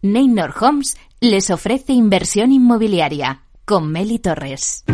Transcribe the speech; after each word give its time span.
Neynor 0.00 0.54
Homes 0.60 0.96
les 1.20 1.50
ofrece 1.50 1.92
inversión 1.92 2.52
inmobiliaria 2.52 3.42
con 3.64 3.90
Meli 3.90 4.20
Torres. 4.20 4.84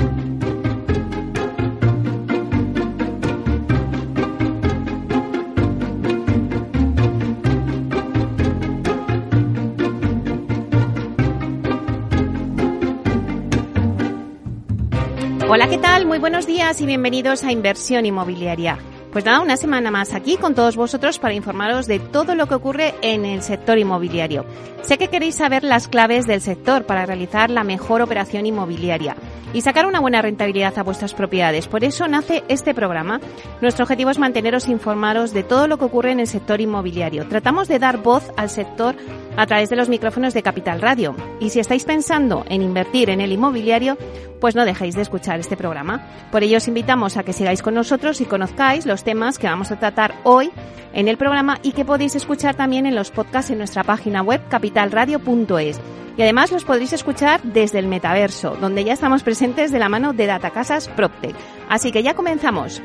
Hola, 15.46 15.68
¿qué 15.68 15.76
tal? 15.76 16.06
Muy 16.06 16.18
buenos 16.18 16.46
días 16.46 16.80
y 16.80 16.86
bienvenidos 16.86 17.44
a 17.44 17.52
Inversión 17.52 18.06
Inmobiliaria. 18.06 18.78
Pues 19.14 19.24
nada, 19.24 19.42
una 19.42 19.56
semana 19.56 19.92
más 19.92 20.12
aquí 20.12 20.36
con 20.36 20.56
todos 20.56 20.74
vosotros 20.74 21.20
para 21.20 21.34
informaros 21.34 21.86
de 21.86 22.00
todo 22.00 22.34
lo 22.34 22.48
que 22.48 22.56
ocurre 22.56 22.94
en 23.00 23.24
el 23.24 23.42
sector 23.42 23.78
inmobiliario. 23.78 24.44
Sé 24.82 24.98
que 24.98 25.06
queréis 25.06 25.36
saber 25.36 25.62
las 25.62 25.86
claves 25.86 26.26
del 26.26 26.40
sector 26.40 26.84
para 26.84 27.06
realizar 27.06 27.48
la 27.48 27.62
mejor 27.62 28.02
operación 28.02 28.44
inmobiliaria 28.44 29.14
y 29.52 29.60
sacar 29.60 29.86
una 29.86 30.00
buena 30.00 30.20
rentabilidad 30.20 30.76
a 30.80 30.82
vuestras 30.82 31.14
propiedades. 31.14 31.68
Por 31.68 31.84
eso 31.84 32.08
nace 32.08 32.42
este 32.48 32.74
programa. 32.74 33.20
Nuestro 33.60 33.84
objetivo 33.84 34.10
es 34.10 34.18
manteneros 34.18 34.68
informados 34.68 35.32
de 35.32 35.44
todo 35.44 35.68
lo 35.68 35.78
que 35.78 35.84
ocurre 35.84 36.10
en 36.10 36.18
el 36.18 36.26
sector 36.26 36.60
inmobiliario. 36.60 37.28
Tratamos 37.28 37.68
de 37.68 37.78
dar 37.78 37.98
voz 37.98 38.32
al 38.36 38.50
sector 38.50 38.96
a 39.36 39.46
través 39.46 39.70
de 39.70 39.76
los 39.76 39.88
micrófonos 39.88 40.34
de 40.34 40.42
Capital 40.42 40.80
Radio. 40.80 41.14
Y 41.40 41.50
si 41.50 41.60
estáis 41.60 41.84
pensando 41.84 42.44
en 42.48 42.62
invertir 42.62 43.10
en 43.10 43.20
el 43.20 43.32
inmobiliario, 43.32 43.96
pues 44.40 44.54
no 44.54 44.64
dejéis 44.64 44.94
de 44.94 45.02
escuchar 45.02 45.40
este 45.40 45.56
programa. 45.56 46.06
Por 46.30 46.42
ello 46.42 46.58
os 46.58 46.68
invitamos 46.68 47.16
a 47.16 47.22
que 47.22 47.32
sigáis 47.32 47.62
con 47.62 47.74
nosotros 47.74 48.20
y 48.20 48.26
conozcáis 48.26 48.86
los 48.86 49.04
temas 49.04 49.38
que 49.38 49.46
vamos 49.46 49.70
a 49.70 49.78
tratar 49.78 50.14
hoy 50.24 50.50
en 50.92 51.08
el 51.08 51.16
programa 51.16 51.58
y 51.62 51.72
que 51.72 51.84
podéis 51.84 52.14
escuchar 52.14 52.54
también 52.54 52.86
en 52.86 52.94
los 52.94 53.10
podcasts 53.10 53.50
en 53.50 53.58
nuestra 53.58 53.84
página 53.84 54.22
web 54.22 54.40
capitalradio.es. 54.48 55.80
Y 56.16 56.22
además 56.22 56.52
los 56.52 56.64
podréis 56.64 56.92
escuchar 56.92 57.42
desde 57.42 57.80
el 57.80 57.88
metaverso, 57.88 58.56
donde 58.60 58.84
ya 58.84 58.92
estamos 58.92 59.24
presentes 59.24 59.72
de 59.72 59.80
la 59.80 59.88
mano 59.88 60.12
de 60.12 60.26
Datacasas 60.26 60.88
PropTech. 60.88 61.34
Así 61.68 61.90
que 61.90 62.02
ya 62.02 62.14
comenzamos. 62.14 62.80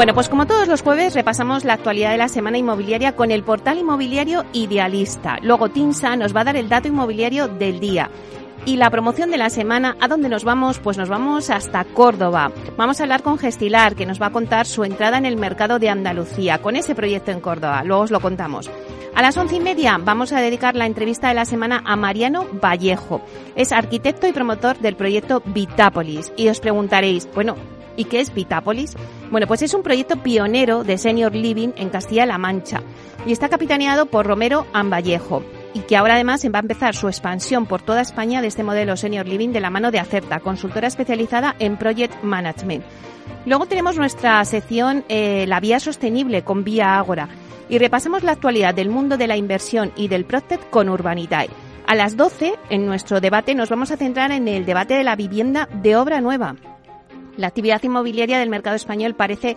Bueno, 0.00 0.14
pues 0.14 0.30
como 0.30 0.46
todos 0.46 0.66
los 0.66 0.80
jueves 0.80 1.14
repasamos 1.14 1.66
la 1.66 1.74
actualidad 1.74 2.12
de 2.12 2.16
la 2.16 2.28
semana 2.28 2.56
inmobiliaria 2.56 3.14
con 3.14 3.30
el 3.30 3.42
portal 3.42 3.76
inmobiliario 3.76 4.46
Idealista. 4.54 5.36
Luego 5.42 5.68
Tinsa 5.68 6.16
nos 6.16 6.34
va 6.34 6.40
a 6.40 6.44
dar 6.44 6.56
el 6.56 6.70
dato 6.70 6.88
inmobiliario 6.88 7.48
del 7.48 7.80
día. 7.80 8.10
Y 8.64 8.76
la 8.76 8.88
promoción 8.88 9.30
de 9.30 9.36
la 9.36 9.50
semana, 9.50 9.98
¿a 10.00 10.08
dónde 10.08 10.30
nos 10.30 10.42
vamos? 10.42 10.78
Pues 10.78 10.96
nos 10.96 11.10
vamos 11.10 11.50
hasta 11.50 11.84
Córdoba. 11.84 12.50
Vamos 12.78 12.98
a 12.98 13.02
hablar 13.02 13.22
con 13.22 13.36
Gestilar, 13.36 13.94
que 13.94 14.06
nos 14.06 14.18
va 14.18 14.28
a 14.28 14.32
contar 14.32 14.64
su 14.64 14.84
entrada 14.84 15.18
en 15.18 15.26
el 15.26 15.36
mercado 15.36 15.78
de 15.78 15.90
Andalucía, 15.90 16.62
con 16.62 16.76
ese 16.76 16.94
proyecto 16.94 17.30
en 17.30 17.40
Córdoba. 17.40 17.84
Luego 17.84 18.04
os 18.04 18.10
lo 18.10 18.20
contamos. 18.20 18.70
A 19.14 19.20
las 19.20 19.36
once 19.36 19.56
y 19.56 19.60
media 19.60 19.98
vamos 20.02 20.32
a 20.32 20.40
dedicar 20.40 20.76
la 20.76 20.86
entrevista 20.86 21.28
de 21.28 21.34
la 21.34 21.44
semana 21.44 21.82
a 21.84 21.94
Mariano 21.96 22.46
Vallejo. 22.52 23.20
Es 23.54 23.70
arquitecto 23.70 24.26
y 24.26 24.32
promotor 24.32 24.78
del 24.78 24.96
proyecto 24.96 25.42
Vitápolis. 25.44 26.32
Y 26.38 26.48
os 26.48 26.58
preguntaréis, 26.58 27.28
bueno, 27.34 27.56
¿y 28.00 28.04
qué 28.04 28.20
es 28.20 28.32
Vitápolis? 28.32 28.96
Bueno, 29.30 29.46
pues 29.46 29.60
es 29.60 29.74
un 29.74 29.82
proyecto 29.82 30.16
pionero 30.22 30.84
de 30.84 30.96
Senior 30.96 31.34
Living 31.34 31.68
en 31.76 31.90
Castilla-La 31.90 32.38
Mancha 32.38 32.80
y 33.26 33.32
está 33.32 33.50
capitaneado 33.50 34.06
por 34.06 34.26
Romero 34.26 34.66
Amvallejo 34.72 35.44
y 35.74 35.80
que 35.80 35.98
ahora 35.98 36.14
además 36.14 36.42
va 36.46 36.58
a 36.58 36.62
empezar 36.62 36.96
su 36.96 37.08
expansión 37.08 37.66
por 37.66 37.82
toda 37.82 38.00
España 38.00 38.40
de 38.40 38.48
este 38.48 38.62
modelo 38.62 38.96
Senior 38.96 39.28
Living 39.28 39.50
de 39.50 39.60
la 39.60 39.68
mano 39.68 39.90
de 39.90 39.98
Acerta, 39.98 40.40
consultora 40.40 40.88
especializada 40.88 41.54
en 41.58 41.76
Project 41.76 42.22
Management. 42.22 42.84
Luego 43.44 43.66
tenemos 43.66 43.98
nuestra 43.98 44.42
sección 44.46 45.04
eh, 45.10 45.44
La 45.46 45.60
Vía 45.60 45.78
Sostenible 45.78 46.42
con 46.42 46.64
Vía 46.64 46.96
Ágora 46.96 47.28
y 47.68 47.76
repasamos 47.76 48.22
la 48.22 48.32
actualidad 48.32 48.74
del 48.74 48.88
mundo 48.88 49.18
de 49.18 49.26
la 49.26 49.36
inversión 49.36 49.92
y 49.94 50.08
del 50.08 50.24
Proctet 50.24 50.70
con 50.70 50.88
Urbanitae. 50.88 51.50
A 51.86 51.94
las 51.94 52.16
12, 52.16 52.54
en 52.70 52.86
nuestro 52.86 53.20
debate, 53.20 53.54
nos 53.54 53.68
vamos 53.68 53.90
a 53.90 53.98
centrar 53.98 54.30
en 54.32 54.48
el 54.48 54.64
debate 54.64 54.94
de 54.94 55.04
la 55.04 55.16
vivienda 55.16 55.68
de 55.82 55.96
obra 55.96 56.22
nueva. 56.22 56.56
La 57.40 57.46
actividad 57.46 57.82
inmobiliaria 57.82 58.38
del 58.38 58.50
mercado 58.50 58.76
español 58.76 59.14
parece 59.14 59.56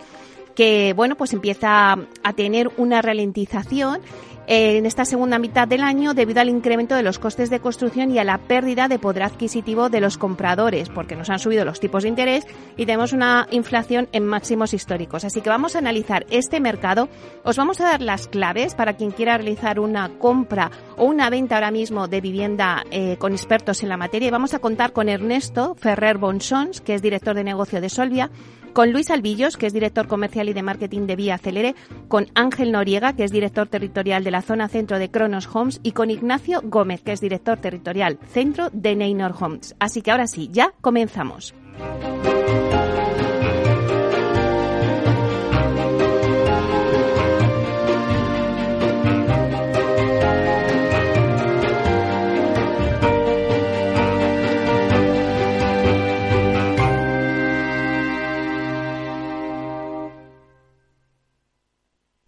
que 0.56 0.94
bueno 0.96 1.16
pues 1.16 1.32
empieza 1.34 1.98
a 2.22 2.32
tener 2.32 2.70
una 2.78 3.02
ralentización 3.02 4.00
en 4.46 4.86
esta 4.86 5.04
segunda 5.04 5.38
mitad 5.38 5.66
del 5.66 5.82
año 5.82 6.14
debido 6.14 6.40
al 6.40 6.48
incremento 6.48 6.94
de 6.94 7.02
los 7.02 7.18
costes 7.18 7.50
de 7.50 7.60
construcción 7.60 8.10
y 8.10 8.18
a 8.18 8.24
la 8.24 8.38
pérdida 8.38 8.88
de 8.88 8.98
poder 8.98 9.22
adquisitivo 9.22 9.88
de 9.88 10.00
los 10.00 10.18
compradores, 10.18 10.88
porque 10.88 11.16
nos 11.16 11.30
han 11.30 11.38
subido 11.38 11.64
los 11.64 11.80
tipos 11.80 12.02
de 12.02 12.08
interés 12.10 12.46
y 12.76 12.86
tenemos 12.86 13.12
una 13.12 13.46
inflación 13.50 14.08
en 14.12 14.26
máximos 14.26 14.74
históricos. 14.74 15.24
Así 15.24 15.40
que 15.40 15.50
vamos 15.50 15.74
a 15.74 15.78
analizar 15.78 16.26
este 16.30 16.60
mercado. 16.60 17.08
Os 17.42 17.56
vamos 17.56 17.80
a 17.80 17.84
dar 17.84 18.02
las 18.02 18.28
claves 18.28 18.74
para 18.74 18.94
quien 18.94 19.10
quiera 19.10 19.36
realizar 19.36 19.80
una 19.80 20.10
compra 20.18 20.70
o 20.96 21.04
una 21.04 21.30
venta 21.30 21.56
ahora 21.56 21.70
mismo 21.70 22.08
de 22.08 22.20
vivienda 22.20 22.84
eh, 22.90 23.16
con 23.18 23.32
expertos 23.32 23.82
en 23.82 23.88
la 23.88 23.96
materia. 23.96 24.28
Y 24.28 24.30
vamos 24.30 24.54
a 24.54 24.58
contar 24.58 24.92
con 24.92 25.08
Ernesto 25.08 25.74
Ferrer 25.74 26.18
Bonsons, 26.18 26.80
que 26.80 26.94
es 26.94 27.02
director 27.02 27.34
de 27.34 27.44
negocio 27.44 27.80
de 27.80 27.88
Solvia, 27.88 28.30
con 28.74 28.92
Luis 28.92 29.10
Albillos, 29.10 29.56
que 29.56 29.66
es 29.66 29.72
director 29.72 30.06
comercial 30.08 30.48
y 30.48 30.52
de 30.52 30.62
marketing 30.62 31.06
de 31.06 31.16
Vía 31.16 31.36
Acelere, 31.36 31.74
con 32.08 32.26
Ángel 32.34 32.72
Noriega, 32.72 33.14
que 33.14 33.24
es 33.24 33.30
director 33.30 33.68
territorial 33.68 34.24
de 34.24 34.32
la 34.32 34.42
zona 34.42 34.68
centro 34.68 34.98
de 34.98 35.10
Kronos 35.10 35.48
Homes, 35.54 35.80
y 35.82 35.92
con 35.92 36.10
Ignacio 36.10 36.60
Gómez, 36.62 37.00
que 37.02 37.12
es 37.12 37.20
director 37.20 37.58
territorial 37.58 38.18
centro 38.28 38.68
de 38.72 38.96
Neynor 38.96 39.34
Homes. 39.40 39.74
Así 39.78 40.02
que 40.02 40.10
ahora 40.10 40.26
sí, 40.26 40.50
ya 40.52 40.74
comenzamos. 40.80 41.54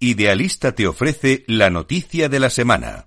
Idealista 0.07 0.71
te 0.71 0.87
ofrece 0.87 1.43
la 1.49 1.69
noticia 1.69 2.29
de 2.29 2.39
la 2.39 2.49
semana. 2.49 3.07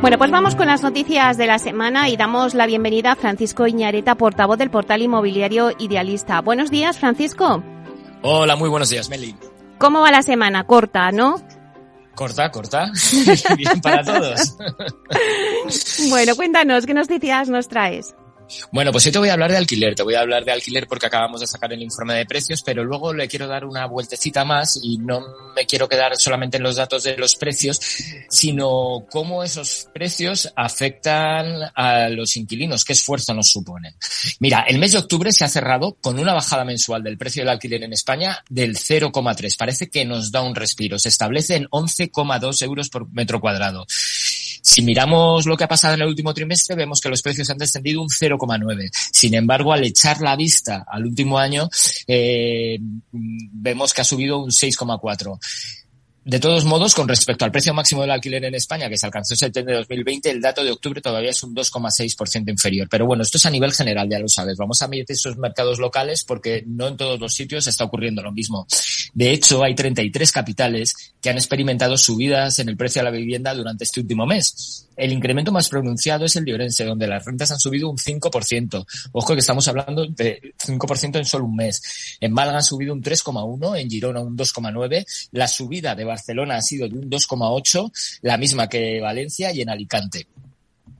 Bueno, 0.00 0.18
pues 0.18 0.32
vamos 0.32 0.56
con 0.56 0.66
las 0.66 0.82
noticias 0.82 1.36
de 1.36 1.46
la 1.46 1.60
semana 1.60 2.08
y 2.08 2.16
damos 2.16 2.54
la 2.54 2.66
bienvenida 2.66 3.12
a 3.12 3.14
Francisco 3.14 3.68
Iñareta, 3.68 4.16
portavoz 4.16 4.58
del 4.58 4.70
portal 4.70 5.02
inmobiliario 5.02 5.70
Idealista. 5.78 6.40
Buenos 6.40 6.72
días, 6.72 6.98
Francisco. 6.98 7.62
Hola, 8.22 8.56
muy 8.56 8.68
buenos 8.68 8.90
días, 8.90 9.08
Meli. 9.08 9.36
¿Cómo 9.78 10.00
va 10.00 10.10
la 10.10 10.22
semana? 10.22 10.64
Corta, 10.64 11.12
¿no? 11.12 11.36
Corta, 12.14 12.50
corta. 12.50 12.90
Bien 13.56 13.80
para 13.80 14.04
todos. 14.04 14.56
bueno, 16.10 16.36
cuéntanos, 16.36 16.86
¿qué 16.86 16.94
noticias 16.94 17.48
nos 17.48 17.68
traes? 17.68 18.14
Bueno, 18.72 18.92
pues 18.92 19.06
hoy 19.06 19.12
te 19.12 19.18
voy 19.18 19.28
a 19.28 19.34
hablar 19.34 19.50
de 19.50 19.56
alquiler. 19.56 19.94
Te 19.94 20.02
voy 20.02 20.14
a 20.14 20.20
hablar 20.20 20.44
de 20.44 20.52
alquiler 20.52 20.86
porque 20.86 21.06
acabamos 21.06 21.40
de 21.40 21.46
sacar 21.46 21.72
el 21.72 21.82
informe 21.82 22.14
de 22.14 22.26
precios, 22.26 22.62
pero 22.62 22.84
luego 22.84 23.12
le 23.12 23.28
quiero 23.28 23.46
dar 23.46 23.64
una 23.64 23.86
vueltecita 23.86 24.44
más 24.44 24.78
y 24.82 24.98
no 24.98 25.20
me 25.54 25.66
quiero 25.66 25.88
quedar 25.88 26.16
solamente 26.16 26.56
en 26.56 26.62
los 26.62 26.76
datos 26.76 27.02
de 27.02 27.16
los 27.16 27.36
precios, 27.36 27.80
sino 28.28 29.06
cómo 29.10 29.42
esos 29.42 29.88
precios 29.92 30.52
afectan 30.56 31.70
a 31.74 32.08
los 32.08 32.36
inquilinos, 32.36 32.84
qué 32.84 32.92
esfuerzo 32.92 33.34
nos 33.34 33.50
suponen. 33.50 33.94
Mira, 34.38 34.64
el 34.68 34.78
mes 34.78 34.92
de 34.92 34.98
octubre 34.98 35.32
se 35.32 35.44
ha 35.44 35.48
cerrado 35.48 35.96
con 36.00 36.18
una 36.18 36.32
bajada 36.32 36.64
mensual 36.64 37.02
del 37.02 37.18
precio 37.18 37.42
del 37.42 37.50
alquiler 37.50 37.82
en 37.82 37.92
España 37.92 38.42
del 38.48 38.76
0,3. 38.76 39.56
Parece 39.56 39.88
que 39.88 40.04
nos 40.04 40.30
da 40.30 40.42
un 40.42 40.54
respiro. 40.54 40.98
Se 40.98 41.08
establece 41.08 41.56
en 41.56 41.66
11,2 41.66 42.62
euros 42.62 42.88
por 42.88 43.10
metro 43.12 43.40
cuadrado. 43.40 43.86
Si 44.62 44.82
miramos 44.82 45.46
lo 45.46 45.56
que 45.56 45.64
ha 45.64 45.68
pasado 45.68 45.94
en 45.94 46.02
el 46.02 46.08
último 46.08 46.34
trimestre, 46.34 46.76
vemos 46.76 47.00
que 47.00 47.08
los 47.08 47.22
precios 47.22 47.48
han 47.50 47.58
descendido 47.58 48.02
un 48.02 48.08
0,9. 48.08 48.90
Sin 49.12 49.34
embargo, 49.34 49.72
al 49.72 49.84
echar 49.84 50.20
la 50.20 50.36
vista 50.36 50.84
al 50.86 51.06
último 51.06 51.38
año, 51.38 51.68
eh, 52.06 52.78
vemos 53.12 53.92
que 53.92 54.00
ha 54.00 54.04
subido 54.04 54.38
un 54.38 54.50
6,4. 54.50 55.38
De 56.22 56.38
todos 56.38 56.66
modos, 56.66 56.94
con 56.94 57.08
respecto 57.08 57.46
al 57.46 57.50
precio 57.50 57.72
máximo 57.72 58.02
del 58.02 58.10
alquiler 58.10 58.44
en 58.44 58.54
España, 58.54 58.90
que 58.90 58.98
se 58.98 59.06
alcanzó 59.06 59.32
en 59.34 59.38
septiembre 59.38 59.72
de 59.72 59.80
2020, 59.80 60.30
el 60.30 60.40
dato 60.40 60.62
de 60.62 60.70
octubre 60.70 61.00
todavía 61.00 61.30
es 61.30 61.42
un 61.42 61.54
2,6% 61.54 62.50
inferior. 62.50 62.88
Pero 62.90 63.06
bueno, 63.06 63.22
esto 63.22 63.38
es 63.38 63.46
a 63.46 63.50
nivel 63.50 63.72
general, 63.72 64.06
ya 64.08 64.18
lo 64.18 64.28
sabes. 64.28 64.58
Vamos 64.58 64.82
a 64.82 64.88
mirar 64.88 65.06
esos 65.08 65.38
mercados 65.38 65.78
locales 65.78 66.24
porque 66.24 66.62
no 66.66 66.88
en 66.88 66.98
todos 66.98 67.18
los 67.18 67.32
sitios 67.32 67.66
está 67.66 67.84
ocurriendo 67.84 68.22
lo 68.22 68.32
mismo. 68.32 68.66
De 69.14 69.32
hecho, 69.32 69.62
hay 69.62 69.74
33 69.74 70.32
capitales 70.32 70.94
que 71.20 71.30
han 71.30 71.36
experimentado 71.36 71.96
subidas 71.96 72.58
en 72.58 72.68
el 72.68 72.76
precio 72.76 73.00
de 73.00 73.04
la 73.04 73.16
vivienda 73.16 73.54
durante 73.54 73.84
este 73.84 74.00
último 74.00 74.26
mes. 74.26 74.88
El 74.96 75.12
incremento 75.12 75.50
más 75.50 75.68
pronunciado 75.68 76.26
es 76.26 76.36
el 76.36 76.44
de 76.44 76.84
donde 76.84 77.06
las 77.06 77.24
rentas 77.24 77.50
han 77.50 77.58
subido 77.58 77.88
un 77.88 77.96
5%. 77.96 78.86
Ojo 79.12 79.34
que 79.34 79.40
estamos 79.40 79.66
hablando 79.68 80.06
de 80.06 80.54
5% 80.58 81.16
en 81.16 81.24
solo 81.24 81.46
un 81.46 81.56
mes. 81.56 82.18
En 82.20 82.32
Málaga 82.32 82.58
han 82.58 82.64
subido 82.64 82.92
un 82.92 83.02
3,1, 83.02 83.80
en 83.80 83.90
Girona 83.90 84.20
un 84.20 84.36
2,9. 84.36 85.04
La 85.32 85.48
subida 85.48 85.94
de 85.94 86.04
Barcelona 86.04 86.56
ha 86.56 86.62
sido 86.62 86.88
de 86.88 86.98
un 86.98 87.10
2,8, 87.10 88.20
la 88.22 88.36
misma 88.36 88.68
que 88.68 89.00
Valencia 89.00 89.52
y 89.52 89.62
en 89.62 89.70
Alicante. 89.70 90.26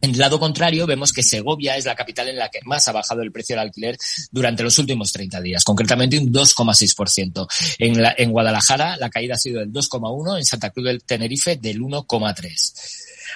En 0.02 0.12
el 0.12 0.18
lado 0.18 0.40
contrario, 0.40 0.86
vemos 0.86 1.12
que 1.12 1.22
Segovia 1.22 1.76
es 1.76 1.84
la 1.84 1.94
capital 1.94 2.28
en 2.28 2.36
la 2.36 2.48
que 2.48 2.60
más 2.64 2.88
ha 2.88 2.92
bajado 2.92 3.22
el 3.22 3.32
precio 3.32 3.54
del 3.54 3.66
alquiler 3.66 3.96
durante 4.30 4.62
los 4.62 4.78
últimos 4.78 5.12
30 5.12 5.40
días, 5.40 5.64
concretamente 5.64 6.18
un 6.18 6.32
2,6%. 6.32 7.46
En, 7.78 8.02
en 8.16 8.30
Guadalajara 8.30 8.96
la 8.96 9.10
caída 9.10 9.34
ha 9.34 9.38
sido 9.38 9.60
del 9.60 9.72
2,1%, 9.72 10.38
en 10.38 10.44
Santa 10.44 10.70
Cruz 10.70 10.86
del 10.86 11.04
Tenerife 11.04 11.56
del 11.56 11.80
1,3%. 11.80 12.72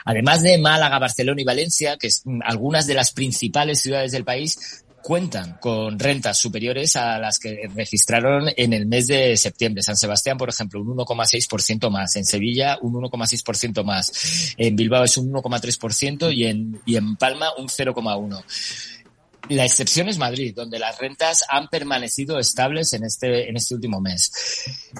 Además 0.05 0.43
de 0.43 0.59
Málaga, 0.59 0.99
Barcelona 0.99 1.41
y 1.41 1.45
Valencia, 1.45 1.97
que 1.97 2.09
es 2.09 2.23
mm, 2.25 2.41
algunas 2.45 2.87
de 2.87 2.95
las 2.95 3.13
principales 3.13 3.81
ciudades 3.81 4.13
del 4.13 4.25
país, 4.25 4.84
cuentan 5.05 5.59
con 5.61 5.99
rentas 5.99 6.39
superiores 6.39 6.97
a 6.97 7.19
las 7.19 7.39
que 7.39 7.69
registraron 7.75 8.47
en 8.57 8.73
el 8.73 8.87
mes 8.87 9.07
de 9.07 9.37
septiembre. 9.37 9.83
San 9.83 9.99
Sebastián, 9.99 10.39
por 10.39 10.49
ejemplo, 10.49 10.81
un 10.81 10.97
1,6% 10.97 11.91
más. 11.91 12.17
En 12.17 12.25
Sevilla, 12.25 12.79
un 12.81 12.95
1,6% 12.95 13.85
más. 13.85 14.55
En 14.57 14.75
Bilbao 14.75 15.05
es 15.05 15.19
un 15.19 15.31
1,3% 15.31 16.35
y 16.35 16.47
en, 16.47 16.81
y 16.87 16.97
en 16.97 17.17
Palma 17.17 17.49
un 17.59 17.69
0,1%. 17.69 18.45
La 19.49 19.65
excepción 19.65 20.09
es 20.09 20.17
Madrid, 20.17 20.55
donde 20.55 20.79
las 20.79 20.99
rentas 20.99 21.45
han 21.49 21.69
permanecido 21.69 22.39
estables 22.39 22.93
en 22.95 23.05
este, 23.05 23.49
en 23.49 23.57
este 23.57 23.75
último 23.75 24.01
mes. 24.01 24.33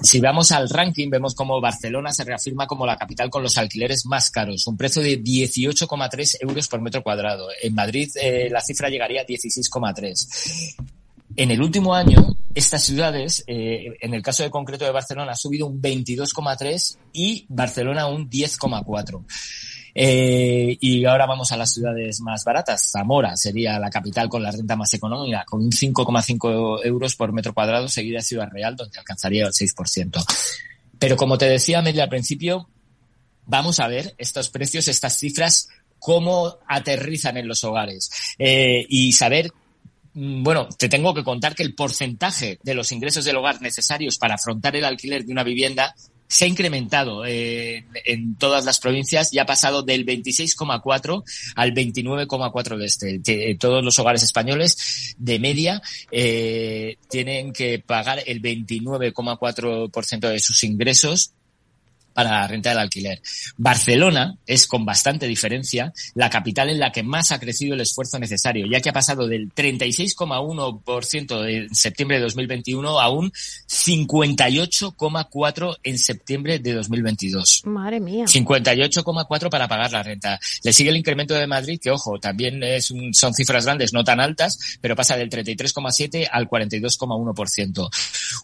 Si 0.03 0.19
vamos 0.19 0.51
al 0.51 0.69
ranking, 0.69 1.09
vemos 1.09 1.33
como 1.33 1.59
Barcelona 1.59 2.13
se 2.13 2.23
reafirma 2.23 2.67
como 2.67 2.85
la 2.85 2.97
capital 2.97 3.29
con 3.29 3.41
los 3.41 3.57
alquileres 3.57 4.05
más 4.05 4.29
caros, 4.29 4.67
un 4.67 4.77
precio 4.77 5.01
de 5.01 5.21
18,3 5.21 6.37
euros 6.41 6.67
por 6.67 6.81
metro 6.81 7.01
cuadrado. 7.01 7.47
En 7.61 7.73
Madrid 7.73 8.09
eh, 8.21 8.49
la 8.51 8.61
cifra 8.61 8.89
llegaría 8.89 9.21
a 9.21 9.25
16,3. 9.25 10.75
En 11.37 11.51
el 11.51 11.61
último 11.61 11.95
año, 11.95 12.37
estas 12.53 12.83
ciudades, 12.83 13.43
eh, 13.47 13.97
en 13.99 14.13
el 14.13 14.21
caso 14.21 14.43
de 14.43 14.51
concreto 14.51 14.85
de 14.85 14.91
Barcelona, 14.91 15.33
ha 15.33 15.35
subido 15.35 15.67
un 15.67 15.81
22,3 15.81 16.97
y 17.13 17.45
Barcelona 17.49 18.07
un 18.07 18.29
10,4. 18.29 19.25
Eh, 19.97 20.77
y 20.81 21.05
ahora 21.05 21.25
vamos 21.25 21.53
a 21.53 21.57
las 21.57 21.73
ciudades 21.73 22.19
más 22.19 22.43
baratas. 22.43 22.91
Zamora 22.91 23.37
sería 23.37 23.79
la 23.79 23.89
capital 23.89 24.27
con 24.27 24.43
la 24.43 24.51
renta 24.51 24.75
más 24.75 24.93
económica, 24.93 25.45
con 25.45 25.63
un 25.63 25.71
5,5 25.71 26.81
euros 26.83 27.15
por 27.15 27.31
metro 27.31 27.53
cuadrado, 27.53 27.87
seguida 27.87 28.21
Ciudad 28.21 28.49
Real, 28.51 28.75
donde 28.75 28.99
alcanzaría 28.99 29.45
el 29.45 29.53
6%. 29.53 30.25
Pero 30.99 31.15
como 31.15 31.37
te 31.37 31.45
decía, 31.45 31.81
Media, 31.81 32.03
al 32.03 32.09
principio, 32.09 32.69
vamos 33.45 33.79
a 33.79 33.87
ver 33.87 34.13
estos 34.17 34.49
precios, 34.49 34.89
estas 34.89 35.17
cifras, 35.17 35.69
cómo 35.97 36.57
aterrizan 36.67 37.37
en 37.37 37.47
los 37.47 37.63
hogares 37.63 38.11
eh, 38.37 38.85
y 38.89 39.13
saber 39.13 39.51
mm, 40.13 40.43
bueno, 40.43 40.67
te 40.77 40.89
tengo 40.89 41.13
que 41.13 41.23
contar 41.23 41.55
que 41.55 41.63
el 41.63 41.73
porcentaje 41.73 42.59
de 42.61 42.73
los 42.73 42.91
ingresos 42.91 43.23
del 43.23 43.37
hogar 43.37 43.61
necesarios 43.61 44.17
para 44.17 44.35
afrontar 44.35 44.75
el 44.75 44.83
alquiler 44.83 45.23
de 45.25 45.31
una 45.31 45.43
vivienda 45.43 45.95
se 46.27 46.45
ha 46.45 46.47
incrementado 46.47 47.25
eh, 47.25 47.85
en 48.05 48.35
todas 48.35 48.65
las 48.65 48.79
provincias 48.79 49.33
y 49.33 49.39
ha 49.39 49.45
pasado 49.45 49.83
del 49.83 50.05
26,4 50.05 51.23
al 51.55 51.73
29,4 51.73 52.77
de 52.77 52.85
este. 52.85 53.55
Todos 53.55 53.83
los 53.83 53.99
hogares 53.99 54.23
españoles 54.23 55.15
de 55.17 55.39
media 55.39 55.81
eh, 56.11 56.97
tienen 57.09 57.53
que 57.53 57.79
pagar 57.79 58.23
el 58.25 58.41
29,4% 58.41 60.29
de 60.29 60.39
sus 60.39 60.63
ingresos 60.63 61.31
para 62.15 62.31
la 62.31 62.47
renta 62.47 62.69
del 62.69 62.79
alquiler. 62.79 63.21
Barcelona 63.57 64.37
es, 64.47 64.65
con 64.67 64.85
bastante 64.85 65.27
diferencia, 65.27 65.91
la 66.13 66.29
capital 66.29 66.69
en 66.69 66.79
la 66.79 66.93
que 66.93 67.03
más 67.03 67.33
ha 67.33 67.41
crecido 67.41 67.75
el 67.75 67.81
esfuerzo 67.81 68.17
necesario, 68.17 68.65
ya 68.67 68.79
que 68.79 68.87
ha 68.89 68.93
pasado 68.93 69.27
del 69.27 69.53
36,1% 69.53 71.49
en 71.49 71.75
septiembre 71.75 72.15
de 72.17 72.23
2021 72.23 73.01
a 73.01 73.09
un 73.09 73.33
58,4% 73.33 75.77
en 75.83 75.99
septiembre 75.99 76.59
de 76.59 76.73
2022. 76.73 77.63
Madre 77.65 77.99
mía. 77.99 78.23
58,4% 78.23 79.49
para 79.49 79.67
pagar 79.67 79.91
la 79.91 80.01
renta. 80.01 80.39
Le 80.63 80.71
sigue 80.71 80.91
el 80.91 80.97
incremento 80.97 81.33
de 81.33 81.47
Madrid, 81.47 81.81
que 81.83 81.91
ojo, 81.91 82.17
también 82.17 82.63
es 82.63 82.91
un, 82.91 83.13
son 83.13 83.33
cifras 83.33 83.65
grandes, 83.65 83.91
no 83.91 84.05
tan 84.05 84.21
altas, 84.21 84.57
pero 84.79 84.95
pasa 84.95 85.17
del 85.17 85.29
33,7 85.29 86.29
al 86.31 86.47
42,1%. 86.47 87.89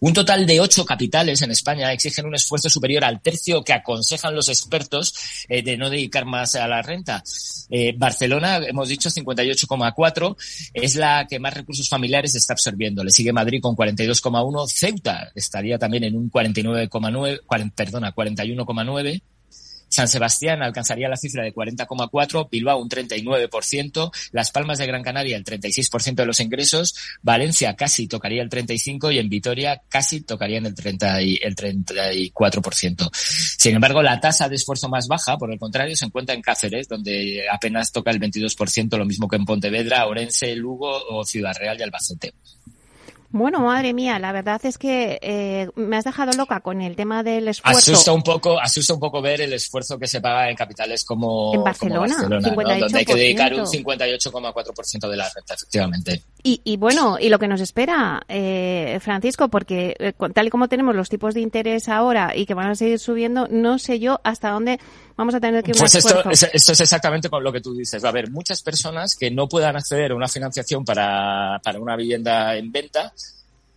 Un 0.01 0.13
total 0.13 0.45
de 0.45 0.59
ocho 0.59 0.83
capitales 0.83 1.41
en 1.41 1.51
España 1.51 1.93
exigen 1.93 2.25
un 2.25 2.35
esfuerzo 2.35 2.69
superior 2.69 3.05
al 3.05 3.21
tercio 3.21 3.60
que 3.63 3.73
aconsejan 3.73 4.35
los 4.35 4.49
expertos 4.49 5.13
eh, 5.47 5.61
de 5.61 5.77
no 5.77 5.89
dedicar 5.89 6.25
más 6.25 6.55
a 6.55 6.67
la 6.67 6.81
renta. 6.81 7.23
Eh, 7.69 7.93
Barcelona, 7.97 8.57
hemos 8.57 8.89
dicho 8.89 9.09
58,4, 9.09 10.35
es 10.73 10.95
la 10.95 11.25
que 11.27 11.39
más 11.39 11.53
recursos 11.53 11.87
familiares 11.87 12.35
está 12.35 12.53
absorbiendo. 12.53 13.03
Le 13.03 13.11
sigue 13.11 13.33
Madrid 13.33 13.61
con 13.61 13.75
42,1, 13.75 14.67
Ceuta 14.67 15.31
estaría 15.35 15.77
también 15.77 16.03
en 16.03 16.15
un 16.15 16.31
49,9, 16.31 17.71
perdona, 17.73 18.13
41,9. 18.13 19.21
San 19.91 20.07
Sebastián 20.07 20.63
alcanzaría 20.63 21.09
la 21.09 21.17
cifra 21.17 21.43
de 21.43 21.53
40,4, 21.53 22.49
Bilbao 22.49 22.81
un 22.81 22.89
39%, 22.89 24.11
Las 24.31 24.51
Palmas 24.51 24.77
de 24.77 24.87
Gran 24.87 25.03
Canaria 25.03 25.35
el 25.35 25.43
36% 25.43 26.15
de 26.15 26.25
los 26.25 26.39
ingresos, 26.39 26.95
Valencia 27.21 27.75
casi 27.75 28.07
tocaría 28.07 28.41
el 28.41 28.49
35% 28.49 29.13
y 29.13 29.19
en 29.19 29.27
Vitoria 29.27 29.81
casi 29.89 30.21
tocarían 30.21 30.65
el, 30.65 30.75
30 30.75 31.21
y, 31.21 31.39
el 31.41 31.55
34%. 31.55 33.09
Sin 33.13 33.75
embargo, 33.75 34.01
la 34.01 34.19
tasa 34.19 34.47
de 34.47 34.55
esfuerzo 34.55 34.87
más 34.87 35.07
baja, 35.07 35.37
por 35.37 35.51
el 35.51 35.59
contrario, 35.59 35.95
se 35.95 36.05
encuentra 36.05 36.33
en 36.33 36.41
Cáceres, 36.41 36.87
donde 36.87 37.43
apenas 37.51 37.91
toca 37.91 38.11
el 38.11 38.19
22%, 38.19 38.97
lo 38.97 39.05
mismo 39.05 39.27
que 39.27 39.35
en 39.35 39.45
Pontevedra, 39.45 40.07
Orense, 40.07 40.55
Lugo 40.55 40.89
o 41.09 41.25
Ciudad 41.25 41.53
Real 41.59 41.77
y 41.77 41.83
Albacete. 41.83 42.33
Bueno, 43.33 43.61
madre 43.61 43.93
mía, 43.93 44.19
la 44.19 44.33
verdad 44.33 44.59
es 44.63 44.77
que 44.77 45.17
eh, 45.21 45.69
me 45.75 45.97
has 45.97 46.03
dejado 46.03 46.33
loca 46.33 46.59
con 46.59 46.81
el 46.81 46.95
tema 46.95 47.23
del 47.23 47.47
esfuerzo. 47.47 47.91
Asusta 47.91 48.11
un 48.11 48.23
poco, 48.23 48.59
asusta 48.59 48.93
un 48.93 48.99
poco 48.99 49.21
ver 49.21 49.41
el 49.41 49.53
esfuerzo 49.53 49.97
que 49.97 50.07
se 50.07 50.19
paga 50.19 50.49
en 50.49 50.55
capitales 50.55 51.05
como, 51.05 51.53
en 51.53 51.63
Barcelona, 51.63 52.17
donde 52.27 52.97
hay 52.97 53.05
que 53.05 53.15
dedicar 53.15 53.53
un 53.53 53.65
58,4% 53.65 55.09
de 55.09 55.17
la 55.17 55.29
renta, 55.29 55.53
efectivamente. 55.53 56.23
Y, 56.43 56.61
y, 56.63 56.77
bueno, 56.77 57.17
y 57.19 57.29
lo 57.29 57.39
que 57.39 57.47
nos 57.47 57.61
espera, 57.61 58.21
eh, 58.27 58.99
Francisco, 59.01 59.49
porque 59.49 59.95
eh, 59.99 60.13
tal 60.33 60.47
y 60.47 60.49
como 60.49 60.67
tenemos 60.67 60.95
los 60.95 61.09
tipos 61.09 61.33
de 61.33 61.41
interés 61.41 61.89
ahora 61.89 62.35
y 62.35 62.45
que 62.45 62.53
van 62.53 62.71
a 62.71 62.75
seguir 62.75 62.99
subiendo, 62.99 63.47
no 63.49 63.77
sé 63.77 63.99
yo 63.99 64.19
hasta 64.23 64.49
dónde 64.49 64.79
vamos 65.15 65.35
a 65.35 65.39
tener 65.39 65.63
que 65.63 65.73
Pues 65.73 65.95
esto, 65.95 66.23
esto 66.29 66.71
es 66.71 66.79
exactamente 66.79 67.29
con 67.29 67.43
lo 67.43 67.51
que 67.51 67.61
tú 67.61 67.73
dices. 67.73 68.03
Va 68.03 68.07
a 68.07 68.11
haber 68.11 68.31
muchas 68.31 68.61
personas 68.61 69.15
que 69.15 69.29
no 69.29 69.47
puedan 69.47 69.75
acceder 69.75 70.11
a 70.11 70.15
una 70.15 70.27
financiación 70.27 70.83
para, 70.83 71.59
para 71.63 71.79
una 71.79 71.95
vivienda 71.95 72.55
en 72.55 72.71
venta 72.71 73.13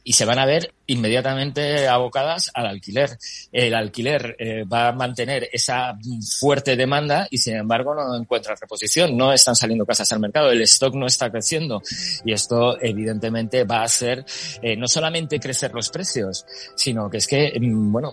y 0.05 0.13
se 0.13 0.27
van 0.27 0.39
a 0.39 0.47
ver 0.47 0.73
inmediatamente 0.87 1.89
abocadas 1.89 2.51
al 2.55 2.67
alquiler. 2.67 3.19
El 3.51 3.75
alquiler 3.75 4.37
eh, 4.39 4.65
va 4.65 4.89
a 4.89 4.93
mantener 4.93 5.49
esa 5.51 5.99
fuerte 6.39 6.77
demanda 6.77 7.27
y 7.31 7.39
sin 7.39 7.57
embargo 7.57 7.95
no 7.95 8.15
encuentra 8.15 8.55
reposición. 8.55 9.17
No 9.17 9.33
están 9.33 9.57
saliendo 9.57 9.87
casas 9.87 10.13
al 10.13 10.21
mercado, 10.21 10.51
el 10.51 10.61
stock 10.63 10.95
no 10.95 11.07
está 11.07 11.31
creciendo 11.31 11.83
y 12.25 12.33
esto 12.33 12.79
evidentemente 12.81 13.65
va 13.65 13.79
a 13.79 13.85
hacer 13.85 14.25
eh, 14.61 14.77
no 14.77 14.87
solamente 14.87 15.41
crecer 15.41 15.73
los 15.73 15.89
precios, 15.89 16.45
sino 16.77 17.09
que 17.09 17.17
es 17.17 17.27
que, 17.27 17.59
mm, 17.59 17.93
bueno, 17.93 18.13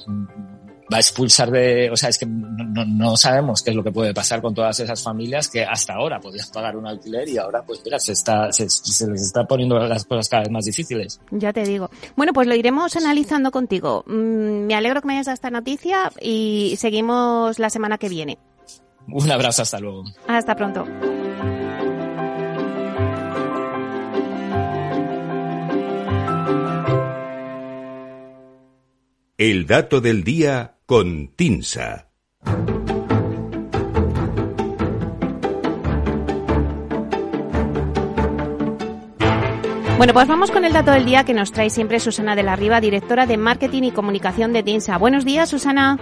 va 0.91 0.97
a 0.97 0.99
expulsar 0.99 1.49
de, 1.51 1.89
o 1.89 1.95
sea, 1.95 2.09
es 2.09 2.17
que 2.17 2.25
no, 2.27 3.15
sabemos 3.15 3.61
qué 3.61 3.69
es 3.69 3.75
lo 3.75 3.83
que 3.83 3.91
puede 3.91 4.13
pasar 4.13 4.41
con 4.41 4.53
todas 4.53 4.79
esas 4.79 5.01
familias 5.01 5.47
que 5.47 5.63
hasta 5.63 5.93
ahora 5.93 6.19
podían 6.19 6.47
pagar 6.53 6.75
un 6.75 6.87
alquiler 6.87 7.27
y 7.29 7.37
ahora, 7.37 7.63
pues 7.63 7.81
mira, 7.85 7.99
se 7.99 8.11
está, 8.11 8.51
se, 8.51 8.63
les 8.63 9.21
está 9.21 9.45
poniendo 9.45 9.79
las 9.79 10.05
cosas 10.05 10.27
cada 10.27 10.43
vez 10.43 10.51
más 10.51 10.65
difíciles. 10.65 11.19
Ya 11.31 11.53
te 11.53 11.63
digo. 11.63 11.89
Bueno, 12.15 12.33
pues 12.33 12.47
lo 12.47 12.55
iremos 12.55 12.95
analizando 12.95 13.51
contigo. 13.51 14.03
Mm, 14.07 14.65
me 14.65 14.75
alegro 14.75 15.01
que 15.01 15.07
me 15.07 15.13
hayas 15.13 15.27
dado 15.27 15.35
esta 15.35 15.49
noticia 15.49 16.11
y 16.19 16.75
seguimos 16.77 17.59
la 17.59 17.69
semana 17.69 17.97
que 17.97 18.09
viene. 18.09 18.37
Un 19.07 19.31
abrazo, 19.31 19.61
hasta 19.61 19.79
luego. 19.79 20.03
Hasta 20.27 20.55
pronto. 20.55 20.85
El 29.37 29.65
dato 29.65 30.01
del 30.01 30.23
día 30.23 30.80
con 30.91 31.29
Tinsa. 31.37 32.09
Bueno, 39.95 40.13
pues 40.13 40.27
vamos 40.27 40.51
con 40.51 40.65
el 40.65 40.73
dato 40.73 40.91
del 40.91 41.05
día 41.05 41.23
que 41.23 41.33
nos 41.33 41.53
trae 41.53 41.69
siempre 41.69 42.01
Susana 42.01 42.35
de 42.35 42.43
la 42.43 42.57
Riva, 42.57 42.81
directora 42.81 43.25
de 43.25 43.37
Marketing 43.37 43.83
y 43.83 43.91
Comunicación 43.93 44.51
de 44.51 44.63
Tinsa. 44.63 44.97
Buenos 44.97 45.23
días, 45.23 45.47
Susana. 45.47 45.97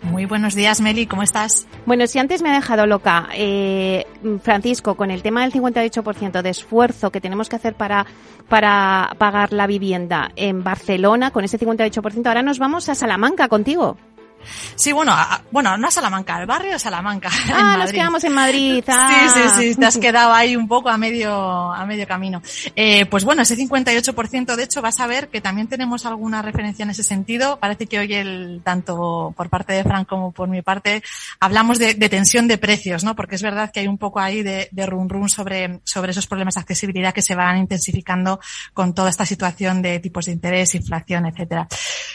Muy 0.00 0.24
buenos 0.24 0.54
días, 0.54 0.80
Meli, 0.80 1.06
¿cómo 1.06 1.22
estás? 1.22 1.66
Bueno, 1.84 2.06
si 2.06 2.18
antes 2.18 2.40
me 2.40 2.50
ha 2.50 2.54
dejado 2.54 2.86
loca, 2.86 3.28
eh, 3.34 4.06
Francisco, 4.42 4.94
con 4.94 5.10
el 5.10 5.22
tema 5.22 5.42
del 5.42 5.52
58% 5.52 6.40
de 6.40 6.48
esfuerzo 6.48 7.10
que 7.10 7.20
tenemos 7.20 7.50
que 7.50 7.56
hacer 7.56 7.74
para, 7.74 8.06
para 8.48 9.14
pagar 9.18 9.52
la 9.52 9.66
vivienda 9.66 10.32
en 10.36 10.64
Barcelona, 10.64 11.32
con 11.32 11.44
ese 11.44 11.58
58%, 11.58 12.26
ahora 12.26 12.42
nos 12.42 12.58
vamos 12.58 12.88
a 12.88 12.94
Salamanca 12.94 13.48
contigo. 13.48 13.98
Sí, 14.74 14.92
bueno, 14.92 15.14
bueno, 15.50 15.76
no 15.76 15.88
a 15.88 15.90
Salamanca, 15.90 16.36
al 16.36 16.46
barrio 16.46 16.72
de 16.72 16.78
Salamanca. 16.78 17.30
Ah, 17.54 17.76
nos 17.76 17.92
quedamos 17.92 18.24
en 18.24 18.32
Madrid. 18.32 18.82
Sí, 18.84 19.28
sí, 19.34 19.72
sí, 19.72 19.74
te 19.78 19.86
has 19.86 19.98
quedado 19.98 20.32
ahí 20.32 20.56
un 20.56 20.66
poco 20.66 20.88
a 20.88 20.96
medio, 20.96 21.32
a 21.72 21.84
medio 21.84 22.06
camino. 22.06 22.42
Eh, 22.74 23.04
pues 23.06 23.24
bueno, 23.24 23.42
ese 23.42 23.56
58% 23.56 24.56
de 24.56 24.62
hecho 24.62 24.80
vas 24.80 24.98
a 25.00 25.06
ver 25.06 25.28
que 25.28 25.40
también 25.40 25.68
tenemos 25.68 26.06
alguna 26.06 26.40
referencia 26.40 26.82
en 26.82 26.90
ese 26.90 27.02
sentido. 27.02 27.58
Parece 27.58 27.86
que 27.86 27.98
hoy 27.98 28.14
el, 28.14 28.62
tanto 28.64 29.34
por 29.36 29.48
parte 29.50 29.74
de 29.74 29.84
Frank 29.84 30.08
como 30.08 30.32
por 30.32 30.48
mi 30.48 30.62
parte, 30.62 31.02
hablamos 31.40 31.78
de, 31.78 31.94
tensión 31.94 32.48
de 32.48 32.58
precios, 32.58 33.04
¿no? 33.04 33.14
Porque 33.14 33.34
es 33.34 33.42
verdad 33.42 33.70
que 33.70 33.80
hay 33.80 33.86
un 33.86 33.98
poco 33.98 34.20
ahí 34.20 34.42
de, 34.42 34.68
de 34.70 34.86
run 34.86 35.08
run 35.08 35.28
sobre, 35.28 35.80
sobre 35.84 36.12
esos 36.12 36.26
problemas 36.26 36.54
de 36.54 36.60
accesibilidad 36.60 37.12
que 37.12 37.22
se 37.22 37.34
van 37.34 37.58
intensificando 37.58 38.40
con 38.72 38.94
toda 38.94 39.10
esta 39.10 39.26
situación 39.26 39.82
de 39.82 40.00
tipos 40.00 40.26
de 40.26 40.32
interés, 40.32 40.74
inflación, 40.74 41.26
etcétera. 41.26 41.68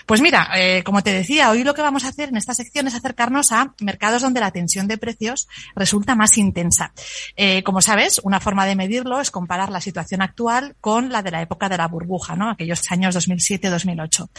Pues 0.05 0.21
mira, 0.21 0.49
eh, 0.55 0.83
como 0.83 1.03
te 1.03 1.11
decía, 1.11 1.49
hoy 1.49 1.63
lo 1.63 1.73
que 1.73 1.81
vamos 1.81 2.05
a 2.05 2.09
en 2.23 2.37
esta 2.37 2.53
sección 2.53 2.87
es 2.87 2.95
acercarnos 2.95 3.51
a 3.51 3.73
mercados 3.81 4.21
donde 4.21 4.39
la 4.39 4.51
tensión 4.51 4.87
de 4.87 4.97
precios 4.97 5.47
resulta 5.75 6.15
más 6.15 6.37
intensa. 6.37 6.93
Eh, 7.35 7.63
como 7.63 7.81
sabes, 7.81 8.19
una 8.23 8.39
forma 8.39 8.65
de 8.65 8.75
medirlo 8.75 9.19
es 9.19 9.31
comparar 9.31 9.69
la 9.69 9.81
situación 9.81 10.21
actual 10.21 10.75
con 10.81 11.11
la 11.11 11.21
de 11.21 11.31
la 11.31 11.41
época 11.41 11.69
de 11.69 11.77
la 11.77 11.87
burbuja, 11.87 12.35
¿no? 12.35 12.49
Aquellos 12.49 12.91
años 12.91 13.15
2007-2008. 13.15 14.29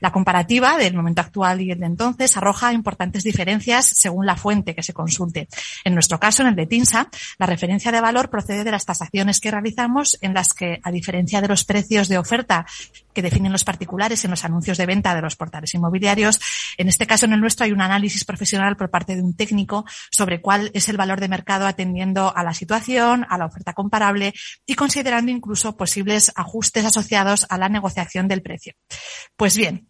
La 0.00 0.12
comparativa 0.12 0.76
del 0.76 0.94
momento 0.94 1.20
actual 1.20 1.60
y 1.60 1.70
el 1.70 1.80
de 1.80 1.86
entonces 1.86 2.36
arroja 2.36 2.72
importantes 2.72 3.24
diferencias 3.24 3.86
según 3.86 4.26
la 4.26 4.36
fuente 4.36 4.74
que 4.74 4.82
se 4.82 4.92
consulte. 4.92 5.48
En 5.84 5.94
nuestro 5.94 6.18
caso, 6.18 6.42
en 6.42 6.48
el 6.48 6.56
de 6.56 6.66
TINSA, 6.66 7.08
la 7.38 7.46
referencia 7.46 7.92
de 7.92 8.00
valor 8.00 8.30
procede 8.30 8.64
de 8.64 8.70
las 8.70 8.86
tasaciones 8.86 9.40
que 9.40 9.50
realizamos 9.50 10.18
en 10.20 10.34
las 10.34 10.54
que, 10.54 10.80
a 10.82 10.90
diferencia 10.90 11.40
de 11.40 11.48
los 11.48 11.64
precios 11.64 12.08
de 12.08 12.18
oferta 12.18 12.66
que 13.12 13.22
definen 13.22 13.52
los 13.52 13.64
particulares 13.64 14.24
en 14.24 14.30
los 14.30 14.44
anuncios 14.44 14.78
de 14.78 14.86
venta 14.86 15.14
de 15.14 15.22
los 15.22 15.36
portales 15.36 15.74
inmobiliarios. 15.74 16.40
En 16.76 16.88
este 16.88 17.06
caso, 17.06 17.19
en 17.22 17.32
el 17.32 17.40
nuestro, 17.40 17.64
hay 17.64 17.72
un 17.72 17.80
análisis 17.80 18.24
profesional 18.24 18.76
por 18.76 18.90
parte 18.90 19.16
de 19.16 19.22
un 19.22 19.34
técnico 19.34 19.84
sobre 20.10 20.40
cuál 20.40 20.70
es 20.74 20.88
el 20.88 20.96
valor 20.96 21.20
de 21.20 21.28
mercado 21.28 21.66
atendiendo 21.66 22.34
a 22.34 22.42
la 22.42 22.54
situación, 22.54 23.26
a 23.28 23.38
la 23.38 23.46
oferta 23.46 23.72
comparable 23.72 24.32
y 24.66 24.74
considerando 24.74 25.30
incluso 25.30 25.76
posibles 25.76 26.32
ajustes 26.34 26.84
asociados 26.84 27.46
a 27.48 27.58
la 27.58 27.68
negociación 27.68 28.28
del 28.28 28.42
precio. 28.42 28.74
Pues 29.36 29.56
bien, 29.56 29.89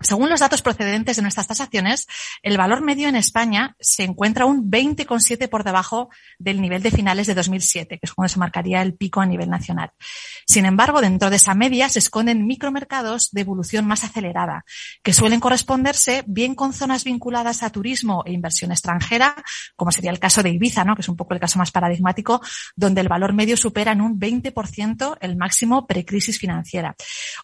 según 0.00 0.30
los 0.30 0.38
datos 0.38 0.62
procedentes 0.62 1.16
de 1.16 1.22
nuestras 1.22 1.48
tasaciones, 1.48 2.06
el 2.42 2.56
valor 2.56 2.82
medio 2.82 3.08
en 3.08 3.16
España 3.16 3.74
se 3.80 4.04
encuentra 4.04 4.46
un 4.46 4.70
20,7 4.70 5.48
por 5.48 5.64
debajo 5.64 6.08
del 6.38 6.60
nivel 6.60 6.82
de 6.82 6.92
finales 6.92 7.26
de 7.26 7.34
2007, 7.34 7.98
que 7.98 8.06
es 8.06 8.12
cuando 8.12 8.28
se 8.28 8.38
marcaría 8.38 8.80
el 8.82 8.94
pico 8.94 9.20
a 9.20 9.26
nivel 9.26 9.50
nacional. 9.50 9.90
Sin 10.46 10.66
embargo, 10.66 11.00
dentro 11.00 11.30
de 11.30 11.36
esa 11.36 11.54
media 11.54 11.88
se 11.88 11.98
esconden 11.98 12.46
micromercados 12.46 13.32
de 13.32 13.40
evolución 13.40 13.86
más 13.86 14.04
acelerada, 14.04 14.64
que 15.02 15.12
suelen 15.12 15.40
corresponderse 15.40 16.22
bien 16.28 16.54
con 16.54 16.72
zonas 16.72 17.02
vinculadas 17.02 17.64
a 17.64 17.70
turismo 17.70 18.22
e 18.24 18.32
inversión 18.32 18.70
extranjera, 18.70 19.34
como 19.74 19.90
sería 19.90 20.12
el 20.12 20.20
caso 20.20 20.44
de 20.44 20.50
Ibiza, 20.50 20.84
¿no? 20.84 20.94
que 20.94 21.02
es 21.02 21.08
un 21.08 21.16
poco 21.16 21.34
el 21.34 21.40
caso 21.40 21.58
más 21.58 21.72
paradigmático, 21.72 22.40
donde 22.76 23.00
el 23.00 23.08
valor 23.08 23.32
medio 23.32 23.56
supera 23.56 23.92
en 23.92 24.00
un 24.00 24.18
20% 24.18 25.18
el 25.20 25.36
máximo 25.36 25.88
precrisis 25.88 26.38
financiera. 26.38 26.94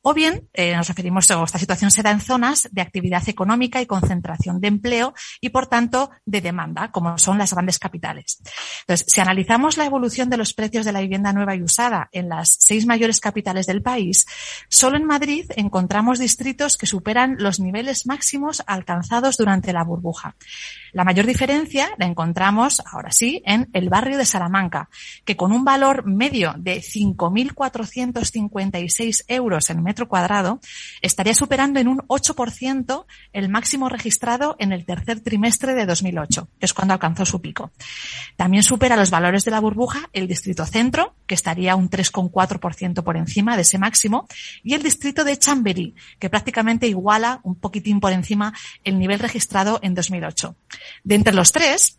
O 0.02 0.14
bien, 0.14 0.48
eh, 0.52 0.76
nos 0.76 0.86
referimos, 0.86 1.28
a 1.32 1.42
esta 1.42 1.58
situación 1.58 1.90
se 1.90 2.02
da 2.02 2.12
en 2.12 2.20
zonas 2.20 2.43
de 2.70 2.82
actividad 2.82 3.26
económica 3.28 3.80
y 3.80 3.86
concentración 3.86 4.60
de 4.60 4.68
empleo 4.68 5.14
y, 5.40 5.50
por 5.50 5.66
tanto, 5.66 6.10
de 6.26 6.40
demanda, 6.40 6.90
como 6.90 7.16
son 7.18 7.38
las 7.38 7.52
grandes 7.52 7.78
capitales. 7.78 8.38
Entonces, 8.80 9.06
si 9.08 9.20
analizamos 9.20 9.76
la 9.76 9.86
evolución 9.86 10.30
de 10.30 10.36
los 10.36 10.52
precios 10.52 10.84
de 10.84 10.92
la 10.92 11.00
vivienda 11.00 11.32
nueva 11.32 11.54
y 11.54 11.62
usada 11.62 12.08
en 12.12 12.28
las 12.28 12.56
seis 12.60 12.86
mayores 12.86 13.20
capitales 13.20 13.66
del 13.66 13.82
país, 13.82 14.26
solo 14.68 14.96
en 14.96 15.04
Madrid 15.04 15.50
encontramos 15.56 16.18
distritos 16.18 16.76
que 16.76 16.86
superan 16.86 17.36
los 17.38 17.60
niveles 17.60 18.06
máximos 18.06 18.62
alcanzados 18.66 19.36
durante 19.36 19.72
la 19.72 19.84
burbuja. 19.84 20.36
La 20.92 21.04
mayor 21.04 21.26
diferencia 21.26 21.90
la 21.98 22.06
encontramos, 22.06 22.82
ahora 22.86 23.10
sí, 23.10 23.42
en 23.44 23.68
el 23.72 23.88
barrio 23.88 24.18
de 24.18 24.26
Salamanca, 24.26 24.88
que 25.24 25.36
con 25.36 25.52
un 25.52 25.64
valor 25.64 26.06
medio 26.06 26.54
de 26.56 26.80
5.456 26.80 29.24
euros 29.28 29.70
en 29.70 29.82
metro 29.82 30.08
cuadrado, 30.08 30.60
estaría 31.02 31.34
superando 31.34 31.80
en 31.80 31.88
un 31.88 32.02
8 32.06 32.33
el 33.32 33.48
máximo 33.48 33.88
registrado 33.88 34.56
en 34.58 34.72
el 34.72 34.84
tercer 34.84 35.20
trimestre 35.20 35.74
de 35.74 35.86
2008, 35.86 36.48
que 36.58 36.66
es 36.66 36.74
cuando 36.74 36.94
alcanzó 36.94 37.24
su 37.24 37.40
pico. 37.40 37.72
También 38.36 38.62
supera 38.62 38.96
los 38.96 39.10
valores 39.10 39.44
de 39.44 39.50
la 39.50 39.60
burbuja 39.60 40.10
el 40.12 40.28
distrito 40.28 40.66
centro, 40.66 41.14
que 41.26 41.34
estaría 41.34 41.76
un 41.76 41.90
3,4% 41.90 43.02
por 43.02 43.16
encima 43.16 43.56
de 43.56 43.62
ese 43.62 43.78
máximo, 43.78 44.28
y 44.62 44.74
el 44.74 44.82
distrito 44.82 45.24
de 45.24 45.38
Chamberí, 45.38 45.94
que 46.18 46.30
prácticamente 46.30 46.86
iguala 46.86 47.40
un 47.42 47.54
poquitín 47.54 48.00
por 48.00 48.12
encima 48.12 48.52
el 48.84 48.98
nivel 48.98 49.18
registrado 49.18 49.78
en 49.82 49.94
2008. 49.94 50.56
De 51.04 51.14
entre 51.14 51.34
los 51.34 51.52
tres, 51.52 51.98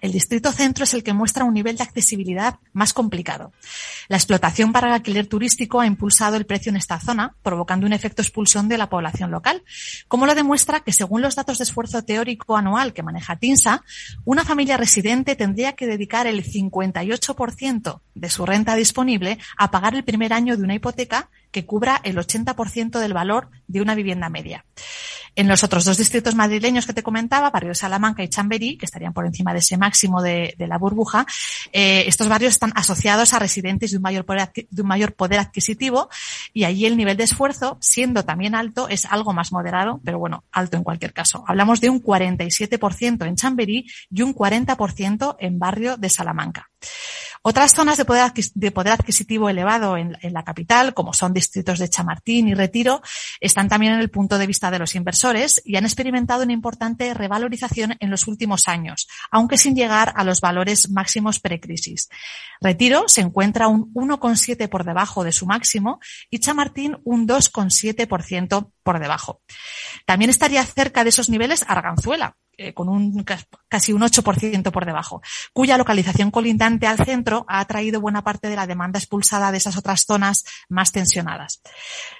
el 0.00 0.12
distrito 0.12 0.52
centro 0.52 0.84
es 0.84 0.94
el 0.94 1.02
que 1.02 1.12
muestra 1.12 1.44
un 1.44 1.54
nivel 1.54 1.76
de 1.76 1.82
accesibilidad 1.82 2.56
más 2.72 2.92
complicado. 2.92 3.52
La 4.08 4.16
explotación 4.16 4.72
para 4.72 4.88
el 4.88 4.94
alquiler 4.94 5.26
turístico 5.26 5.80
ha 5.80 5.86
impulsado 5.86 6.36
el 6.36 6.46
precio 6.46 6.70
en 6.70 6.76
esta 6.76 7.00
zona, 7.00 7.34
provocando 7.42 7.86
un 7.86 7.92
efecto 7.92 8.22
expulsión 8.22 8.68
de 8.68 8.78
la 8.78 8.88
población 8.88 9.30
local, 9.30 9.62
como 10.06 10.26
lo 10.26 10.34
demuestra 10.34 10.80
que 10.80 10.92
según 10.92 11.22
los 11.22 11.34
datos 11.34 11.58
de 11.58 11.64
esfuerzo 11.64 12.02
teórico 12.02 12.56
anual 12.56 12.92
que 12.92 13.02
maneja 13.02 13.36
TINSA, 13.36 13.84
una 14.24 14.44
familia 14.44 14.76
residente 14.76 15.36
tendría 15.36 15.72
que 15.72 15.86
dedicar 15.86 16.26
el 16.26 16.44
58% 16.44 18.00
de 18.14 18.30
su 18.30 18.46
renta 18.46 18.74
disponible 18.74 19.38
a 19.56 19.70
pagar 19.70 19.94
el 19.94 20.04
primer 20.04 20.32
año 20.32 20.56
de 20.56 20.62
una 20.62 20.74
hipoteca 20.74 21.30
que 21.50 21.66
cubra 21.66 22.00
el 22.04 22.16
80% 22.16 22.98
del 22.98 23.12
valor 23.12 23.50
de 23.66 23.80
una 23.80 23.94
vivienda 23.94 24.28
media. 24.28 24.64
En 25.38 25.46
los 25.46 25.62
otros 25.62 25.84
dos 25.84 25.96
distritos 25.96 26.34
madrileños 26.34 26.84
que 26.84 26.92
te 26.92 27.04
comentaba, 27.04 27.50
Barrio 27.50 27.68
de 27.68 27.76
Salamanca 27.76 28.24
y 28.24 28.28
Chamberí, 28.28 28.76
que 28.76 28.86
estarían 28.86 29.12
por 29.12 29.24
encima 29.24 29.52
de 29.52 29.60
ese 29.60 29.76
máximo 29.76 30.20
de, 30.20 30.56
la 30.58 30.78
burbuja, 30.78 31.26
eh, 31.72 32.04
estos 32.08 32.28
barrios 32.28 32.54
están 32.54 32.72
asociados 32.74 33.32
a 33.32 33.38
residentes 33.38 33.92
de 33.92 33.98
un, 33.98 34.02
mayor 34.02 34.24
poder, 34.24 34.50
de 34.68 34.82
un 34.82 34.88
mayor 34.88 35.14
poder 35.14 35.38
adquisitivo 35.38 36.08
y 36.52 36.64
allí 36.64 36.86
el 36.86 36.96
nivel 36.96 37.16
de 37.16 37.22
esfuerzo, 37.22 37.78
siendo 37.80 38.24
también 38.24 38.56
alto, 38.56 38.88
es 38.88 39.06
algo 39.06 39.32
más 39.32 39.52
moderado, 39.52 40.00
pero 40.04 40.18
bueno, 40.18 40.42
alto 40.50 40.76
en 40.76 40.82
cualquier 40.82 41.12
caso. 41.12 41.44
Hablamos 41.46 41.80
de 41.80 41.90
un 41.90 42.02
47% 42.02 43.24
en 43.24 43.36
Chamberí 43.36 43.86
y 44.10 44.22
un 44.22 44.34
40% 44.34 45.36
en 45.38 45.58
Barrio 45.60 45.96
de 45.96 46.08
Salamanca. 46.08 46.68
Otras 47.42 47.74
zonas 47.74 47.96
de 47.96 48.04
poder, 48.04 48.92
adquisitivo 48.92 49.48
elevado 49.48 49.96
en, 49.96 50.16
la 50.22 50.44
capital, 50.44 50.94
como 50.94 51.12
son 51.12 51.32
distritos 51.32 51.78
de 51.78 51.88
Chamartín 51.88 52.48
y 52.48 52.54
Retiro, 52.54 53.00
están 53.40 53.68
también 53.68 53.94
en 53.94 54.00
el 54.00 54.10
punto 54.10 54.38
de 54.38 54.46
vista 54.46 54.70
de 54.70 54.78
los 54.78 54.94
inversores 54.94 55.62
y 55.64 55.76
han 55.76 55.84
experimentado 55.84 56.42
una 56.42 56.52
importante 56.52 57.14
revalorización 57.14 57.96
en 58.00 58.10
los 58.10 58.26
últimos 58.26 58.68
años, 58.68 59.08
aunque 59.30 59.58
sin 59.58 59.74
llegar 59.74 60.12
a 60.16 60.24
los 60.24 60.40
valores 60.40 60.90
máximos 60.90 61.40
precrisis. 61.40 62.08
Retiro 62.60 63.08
se 63.08 63.20
encuentra 63.20 63.68
un 63.68 63.92
1,7 63.94 64.68
por 64.68 64.84
debajo 64.84 65.24
de 65.24 65.32
su 65.32 65.46
máximo 65.46 66.00
y 66.30 66.40
Chamartín 66.40 66.98
un 67.04 67.26
2,7% 67.26 68.72
por 68.82 68.98
debajo. 68.98 69.42
También 70.06 70.30
estaría 70.30 70.64
cerca 70.64 71.04
de 71.04 71.10
esos 71.10 71.28
niveles 71.28 71.64
Arganzuela, 71.68 72.36
eh, 72.60 72.74
con 72.74 72.88
un 72.88 73.24
casi 73.68 73.92
un 73.92 74.02
8% 74.02 74.70
por 74.72 74.84
debajo, 74.84 75.22
cuya 75.52 75.78
localización 75.78 76.30
colindante 76.30 76.86
al 76.86 76.98
centro 76.98 77.46
ha 77.48 77.60
atraído 77.60 78.00
buena 78.00 78.24
parte 78.24 78.48
de 78.48 78.56
la 78.56 78.66
demanda 78.66 78.98
expulsada 78.98 79.52
de 79.52 79.58
esas 79.58 79.76
otras 79.76 80.02
zonas 80.02 80.44
más 80.68 80.90
tensionadas. 80.92 81.62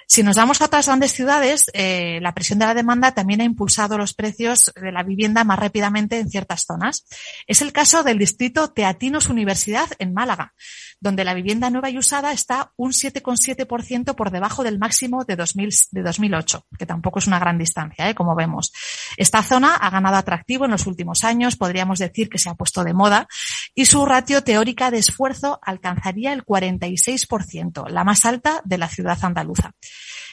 Si 0.06 0.22
nos 0.22 0.36
vamos 0.36 0.62
a 0.62 0.66
otras 0.66 0.86
grandes 0.86 1.12
ciudades, 1.12 1.70
eh, 1.74 2.18
la 2.22 2.32
presión 2.34 2.58
de 2.58 2.66
la 2.66 2.74
demanda 2.74 3.12
también 3.12 3.40
ha 3.40 3.44
impulsado 3.44 3.98
los 3.98 4.14
precios 4.14 4.72
de 4.80 4.92
la 4.92 5.02
vivienda 5.02 5.44
más 5.44 5.58
rápidamente 5.58 6.18
en 6.18 6.30
ciertas 6.30 6.64
zonas. 6.66 7.04
Es 7.46 7.60
el 7.60 7.72
caso 7.72 8.02
del 8.02 8.18
distrito 8.18 8.68
Teatinos 8.68 9.28
Universidad 9.28 9.88
en 9.98 10.14
Málaga, 10.14 10.54
donde 11.00 11.24
la 11.24 11.34
vivienda 11.34 11.70
nueva 11.70 11.90
y 11.90 11.98
usada 11.98 12.32
está 12.32 12.72
un 12.76 12.92
7,7% 12.92 14.14
por 14.14 14.30
debajo 14.30 14.64
del 14.64 14.78
máximo 14.78 15.24
de, 15.24 15.36
2000, 15.36 15.70
de 15.90 16.02
2008, 16.02 16.66
que 16.78 16.86
tampoco 16.86 17.18
es 17.18 17.26
una 17.26 17.38
gran 17.38 17.58
distancia, 17.58 18.08
¿eh? 18.08 18.14
como 18.14 18.34
vemos. 18.34 18.72
Esta 19.16 19.42
zona 19.42 19.74
ha 19.74 19.90
ganado 19.90 20.16
atractivo 20.28 20.66
en 20.66 20.70
los 20.70 20.86
últimos 20.86 21.24
años, 21.24 21.56
podríamos 21.56 21.98
decir 21.98 22.28
que 22.28 22.38
se 22.38 22.50
ha 22.50 22.54
puesto 22.54 22.84
de 22.84 22.92
moda, 22.92 23.26
y 23.74 23.86
su 23.86 24.04
ratio 24.04 24.44
teórica 24.44 24.90
de 24.90 24.98
esfuerzo 24.98 25.58
alcanzaría 25.62 26.32
el 26.32 26.44
46%, 26.44 27.88
la 27.88 28.04
más 28.04 28.26
alta 28.26 28.60
de 28.64 28.78
la 28.78 28.88
ciudad 28.88 29.18
andaluza. 29.22 29.72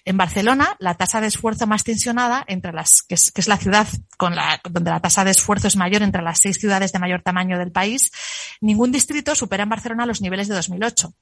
En 0.03 0.17
Barcelona, 0.17 0.75
la 0.79 0.95
tasa 0.95 1.21
de 1.21 1.27
esfuerzo 1.27 1.65
más 1.65 1.83
tensionada 1.83 2.43
entre 2.47 2.73
las, 2.73 3.01
que 3.01 3.15
es, 3.15 3.31
que 3.31 3.41
es 3.41 3.47
la 3.47 3.57
ciudad 3.57 3.87
con 4.17 4.35
la, 4.35 4.59
donde 4.69 4.91
la 4.91 4.99
tasa 4.99 5.23
de 5.23 5.31
esfuerzo 5.31 5.67
es 5.67 5.77
mayor 5.77 6.03
entre 6.03 6.21
las 6.21 6.39
seis 6.39 6.57
ciudades 6.57 6.91
de 6.91 6.99
mayor 6.99 7.21
tamaño 7.21 7.57
del 7.57 7.71
país, 7.71 8.11
ningún 8.61 8.91
distrito 8.91 9.33
supera 9.33 9.63
en 9.63 9.69
Barcelona 9.69 10.05
los 10.05 10.21
niveles 10.21 10.47
de 10.47 10.55
2008. 10.55 11.13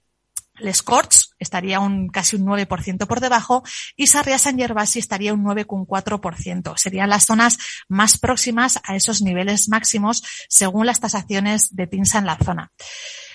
Les 0.60 0.84
Corts 0.84 1.33
estaría 1.40 1.80
un 1.80 2.10
casi 2.10 2.36
un 2.36 2.46
9% 2.46 3.08
por 3.08 3.20
debajo 3.20 3.64
y 3.96 4.08
Sarriá-San 4.08 4.58
Gervasi 4.58 5.00
estaría 5.00 5.34
un 5.34 5.44
9,4%. 5.44 6.74
Serían 6.78 7.10
las 7.10 7.26
zonas 7.26 7.58
más 7.88 8.18
próximas 8.18 8.80
a 8.84 8.96
esos 8.96 9.22
niveles 9.22 9.70
máximos 9.70 10.24
según 10.50 10.86
las 10.86 11.00
tasaciones 11.00 11.76
de 11.76 11.88
TINSA 11.88 12.20
en 12.20 12.26
la 12.26 12.38
zona. 12.38 12.72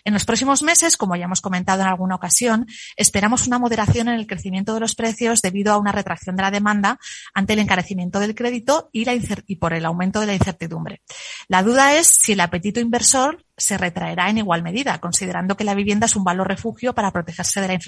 En 0.04 0.14
los 0.14 0.24
próximos 0.24 0.62
meses, 0.62 0.96
como 0.96 1.16
ya 1.16 1.24
hemos 1.24 1.40
comentado 1.40 1.82
en 1.82 1.88
alguna 1.88 2.14
ocasión, 2.14 2.66
esperamos 2.96 3.46
una 3.46 3.58
moderación 3.58 4.08
en 4.08 4.14
el 4.14 4.26
crecimiento 4.26 4.72
de 4.72 4.80
los 4.80 4.94
precios 4.94 5.42
debido 5.42 5.72
a 5.72 5.78
una 5.78 5.92
retracción 5.92 6.36
de 6.36 6.42
la 6.42 6.50
demanda 6.50 6.98
ante 7.34 7.52
el 7.52 7.58
encarecimiento 7.58 8.18
del 8.20 8.34
crédito 8.34 8.88
y, 8.92 9.04
la 9.04 9.14
y 9.14 9.56
por 9.56 9.74
el 9.74 9.84
aumento 9.84 10.20
de 10.20 10.26
la 10.26 10.34
incertidumbre. 10.34 11.02
La 11.48 11.62
duda 11.62 11.94
es 11.94 12.06
si 12.06 12.32
el 12.32 12.40
apetito 12.40 12.80
inversor 12.80 13.44
se 13.56 13.76
retraerá 13.76 14.30
en 14.30 14.38
igual 14.38 14.62
medida, 14.62 14.98
considerando 14.98 15.56
que 15.56 15.64
la 15.64 15.74
vivienda 15.74 16.06
es 16.06 16.16
un 16.16 16.24
valor 16.24 16.48
refugio 16.48 16.94
para 16.94 17.10
protegerse 17.10 17.60
de 17.60 17.68
la 17.68 17.74
inflación. 17.74 17.88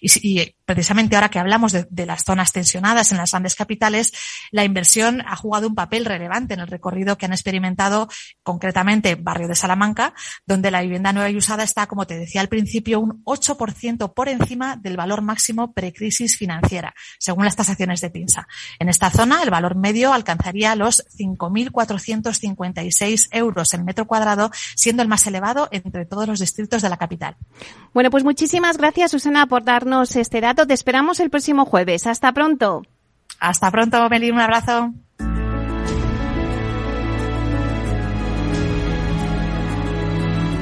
Y, 0.00 0.54
precisamente 0.64 1.16
ahora 1.16 1.30
que 1.30 1.38
hablamos 1.38 1.72
de, 1.72 2.06
las 2.06 2.24
zonas 2.24 2.52
tensionadas 2.52 3.10
en 3.10 3.18
las 3.18 3.32
grandes 3.32 3.54
capitales, 3.54 4.12
la 4.50 4.64
inversión 4.64 5.22
ha 5.26 5.34
jugado 5.34 5.66
un 5.66 5.74
papel 5.74 6.04
relevante 6.04 6.54
en 6.54 6.60
el 6.60 6.66
recorrido 6.66 7.16
que 7.16 7.26
han 7.26 7.32
experimentado 7.32 8.08
concretamente 8.42 9.14
Barrio 9.14 9.48
de 9.48 9.54
Salamanca, 9.54 10.14
donde 10.46 10.70
la 10.70 10.82
vivienda 10.82 11.12
nueva 11.12 11.30
y 11.30 11.36
usada 11.36 11.64
está, 11.64 11.86
como 11.86 12.06
te 12.06 12.18
decía 12.18 12.40
al 12.40 12.48
principio, 12.48 13.00
un 13.00 13.22
8% 13.24 14.14
por 14.14 14.28
encima 14.28 14.76
del 14.76 14.96
valor 14.96 15.22
máximo 15.22 15.72
precrisis 15.72 16.36
financiera, 16.36 16.94
según 17.18 17.44
las 17.44 17.56
tasaciones 17.56 18.00
de 18.00 18.10
PINSA. 18.10 18.46
En 18.78 18.88
esta 18.88 19.10
zona, 19.10 19.42
el 19.42 19.50
valor 19.50 19.76
medio 19.76 20.12
alcanzaría 20.12 20.76
los 20.76 21.04
5.456 21.16 23.28
euros 23.32 23.74
en 23.74 23.84
metro 23.84 24.06
cuadrado 24.06 24.50
siendo 24.74 25.02
el 25.02 25.08
más 25.08 25.26
elevado 25.26 25.68
entre 25.70 26.06
todos 26.06 26.28
los 26.28 26.40
distritos 26.40 26.82
de 26.82 26.88
la 26.88 26.96
capital. 26.96 27.36
Bueno, 27.94 28.10
pues 28.10 28.24
muchísimas 28.24 28.76
gracias, 28.76 28.97
Susana, 29.06 29.46
por 29.46 29.62
darnos 29.62 30.16
este 30.16 30.40
dato. 30.40 30.66
Te 30.66 30.74
esperamos 30.74 31.20
el 31.20 31.30
próximo 31.30 31.64
jueves. 31.64 32.08
Hasta 32.08 32.32
pronto. 32.32 32.82
Hasta 33.38 33.70
pronto, 33.70 34.08
Meli. 34.08 34.32
Un 34.32 34.40
abrazo. 34.40 34.92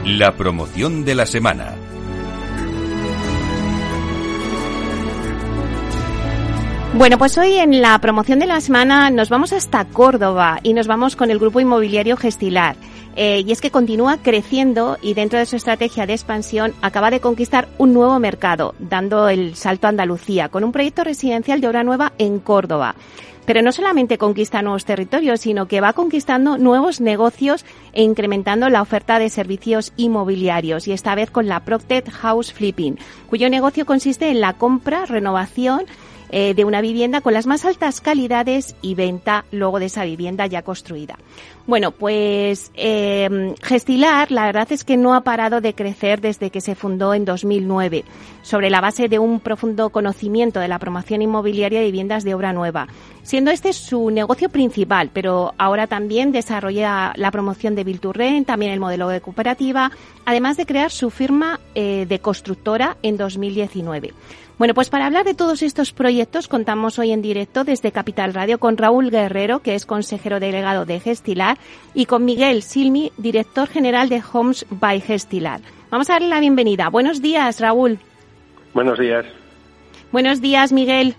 La 0.04 0.36
promoción 0.36 1.04
de 1.06 1.14
la 1.14 1.24
semana. 1.24 1.74
Bueno, 6.94 7.18
pues 7.18 7.36
hoy 7.36 7.58
en 7.58 7.82
la 7.82 7.98
promoción 8.00 8.38
de 8.38 8.46
la 8.46 8.60
semana 8.62 9.10
nos 9.10 9.28
vamos 9.28 9.52
hasta 9.52 9.84
Córdoba 9.84 10.60
y 10.62 10.72
nos 10.72 10.86
vamos 10.86 11.14
con 11.14 11.30
el 11.30 11.38
grupo 11.38 11.60
inmobiliario 11.60 12.16
Gestilar. 12.16 12.74
Eh, 13.16 13.42
y 13.46 13.50
es 13.50 13.62
que 13.62 13.70
continúa 13.70 14.18
creciendo 14.18 14.98
y 15.00 15.14
dentro 15.14 15.38
de 15.38 15.46
su 15.46 15.56
estrategia 15.56 16.06
de 16.06 16.12
expansión 16.12 16.74
acaba 16.82 17.10
de 17.10 17.20
conquistar 17.20 17.66
un 17.78 17.94
nuevo 17.94 18.18
mercado, 18.18 18.74
dando 18.78 19.30
el 19.30 19.56
salto 19.56 19.86
a 19.86 19.90
Andalucía, 19.90 20.50
con 20.50 20.64
un 20.64 20.72
proyecto 20.72 21.02
residencial 21.02 21.62
de 21.62 21.68
obra 21.68 21.82
nueva 21.82 22.12
en 22.18 22.38
Córdoba. 22.38 22.94
Pero 23.46 23.62
no 23.62 23.72
solamente 23.72 24.18
conquista 24.18 24.60
nuevos 24.60 24.84
territorios, 24.84 25.40
sino 25.40 25.66
que 25.66 25.80
va 25.80 25.94
conquistando 25.94 26.58
nuevos 26.58 27.00
negocios 27.00 27.64
e 27.92 28.02
incrementando 28.02 28.68
la 28.68 28.82
oferta 28.82 29.18
de 29.18 29.30
servicios 29.30 29.92
inmobiliarios, 29.96 30.86
y 30.86 30.92
esta 30.92 31.14
vez 31.14 31.30
con 31.30 31.46
la 31.46 31.60
Procted 31.60 32.04
House 32.10 32.52
Flipping, 32.52 32.98
cuyo 33.28 33.48
negocio 33.48 33.86
consiste 33.86 34.30
en 34.30 34.40
la 34.40 34.54
compra, 34.54 35.06
renovación, 35.06 35.84
eh, 36.30 36.54
de 36.54 36.64
una 36.64 36.80
vivienda 36.80 37.20
con 37.20 37.34
las 37.34 37.46
más 37.46 37.64
altas 37.64 38.00
calidades 38.00 38.74
y 38.82 38.94
venta 38.94 39.44
luego 39.50 39.78
de 39.78 39.86
esa 39.86 40.04
vivienda 40.04 40.46
ya 40.46 40.62
construida. 40.62 41.18
Bueno, 41.66 41.90
pues 41.90 42.70
eh, 42.74 43.54
Gestilar, 43.60 44.30
la 44.30 44.46
verdad 44.46 44.70
es 44.70 44.84
que 44.84 44.96
no 44.96 45.14
ha 45.14 45.22
parado 45.22 45.60
de 45.60 45.74
crecer 45.74 46.20
desde 46.20 46.50
que 46.50 46.60
se 46.60 46.76
fundó 46.76 47.12
en 47.12 47.24
2009, 47.24 48.04
sobre 48.42 48.70
la 48.70 48.80
base 48.80 49.08
de 49.08 49.18
un 49.18 49.40
profundo 49.40 49.90
conocimiento 49.90 50.60
de 50.60 50.68
la 50.68 50.78
promoción 50.78 51.22
inmobiliaria 51.22 51.80
de 51.80 51.86
viviendas 51.86 52.22
de 52.22 52.34
obra 52.34 52.52
nueva, 52.52 52.86
siendo 53.24 53.50
este 53.50 53.72
su 53.72 54.10
negocio 54.10 54.48
principal, 54.48 55.10
pero 55.12 55.54
ahora 55.58 55.88
también 55.88 56.30
desarrolla 56.30 57.12
la 57.16 57.32
promoción 57.32 57.74
de 57.74 57.82
Bilturren, 57.82 58.44
también 58.44 58.70
el 58.70 58.78
modelo 58.78 59.08
de 59.08 59.20
cooperativa, 59.20 59.90
además 60.24 60.56
de 60.56 60.66
crear 60.66 60.92
su 60.92 61.10
firma 61.10 61.58
eh, 61.74 62.06
de 62.08 62.20
constructora 62.20 62.96
en 63.02 63.16
2019. 63.16 64.12
Bueno, 64.58 64.72
pues 64.72 64.88
para 64.88 65.04
hablar 65.04 65.24
de 65.24 65.34
todos 65.34 65.62
estos 65.62 65.92
proyectos 65.92 66.48
contamos 66.48 66.98
hoy 66.98 67.12
en 67.12 67.20
directo 67.20 67.62
desde 67.64 67.92
Capital 67.92 68.32
Radio 68.32 68.58
con 68.58 68.78
Raúl 68.78 69.10
Guerrero, 69.10 69.60
que 69.60 69.74
es 69.74 69.84
consejero 69.84 70.40
delegado 70.40 70.86
de 70.86 70.98
Gestilar, 70.98 71.58
y 71.92 72.06
con 72.06 72.24
Miguel 72.24 72.62
Silmi, 72.62 73.12
director 73.18 73.68
general 73.68 74.08
de 74.08 74.22
Homes 74.32 74.64
by 74.70 75.02
Gestilar. 75.02 75.60
Vamos 75.90 76.08
a 76.08 76.14
darle 76.14 76.28
la 76.28 76.40
bienvenida. 76.40 76.88
Buenos 76.88 77.20
días, 77.20 77.60
Raúl. 77.60 77.98
Buenos 78.72 78.98
días. 78.98 79.26
Buenos 80.10 80.40
días, 80.40 80.72
Miguel. 80.72 81.16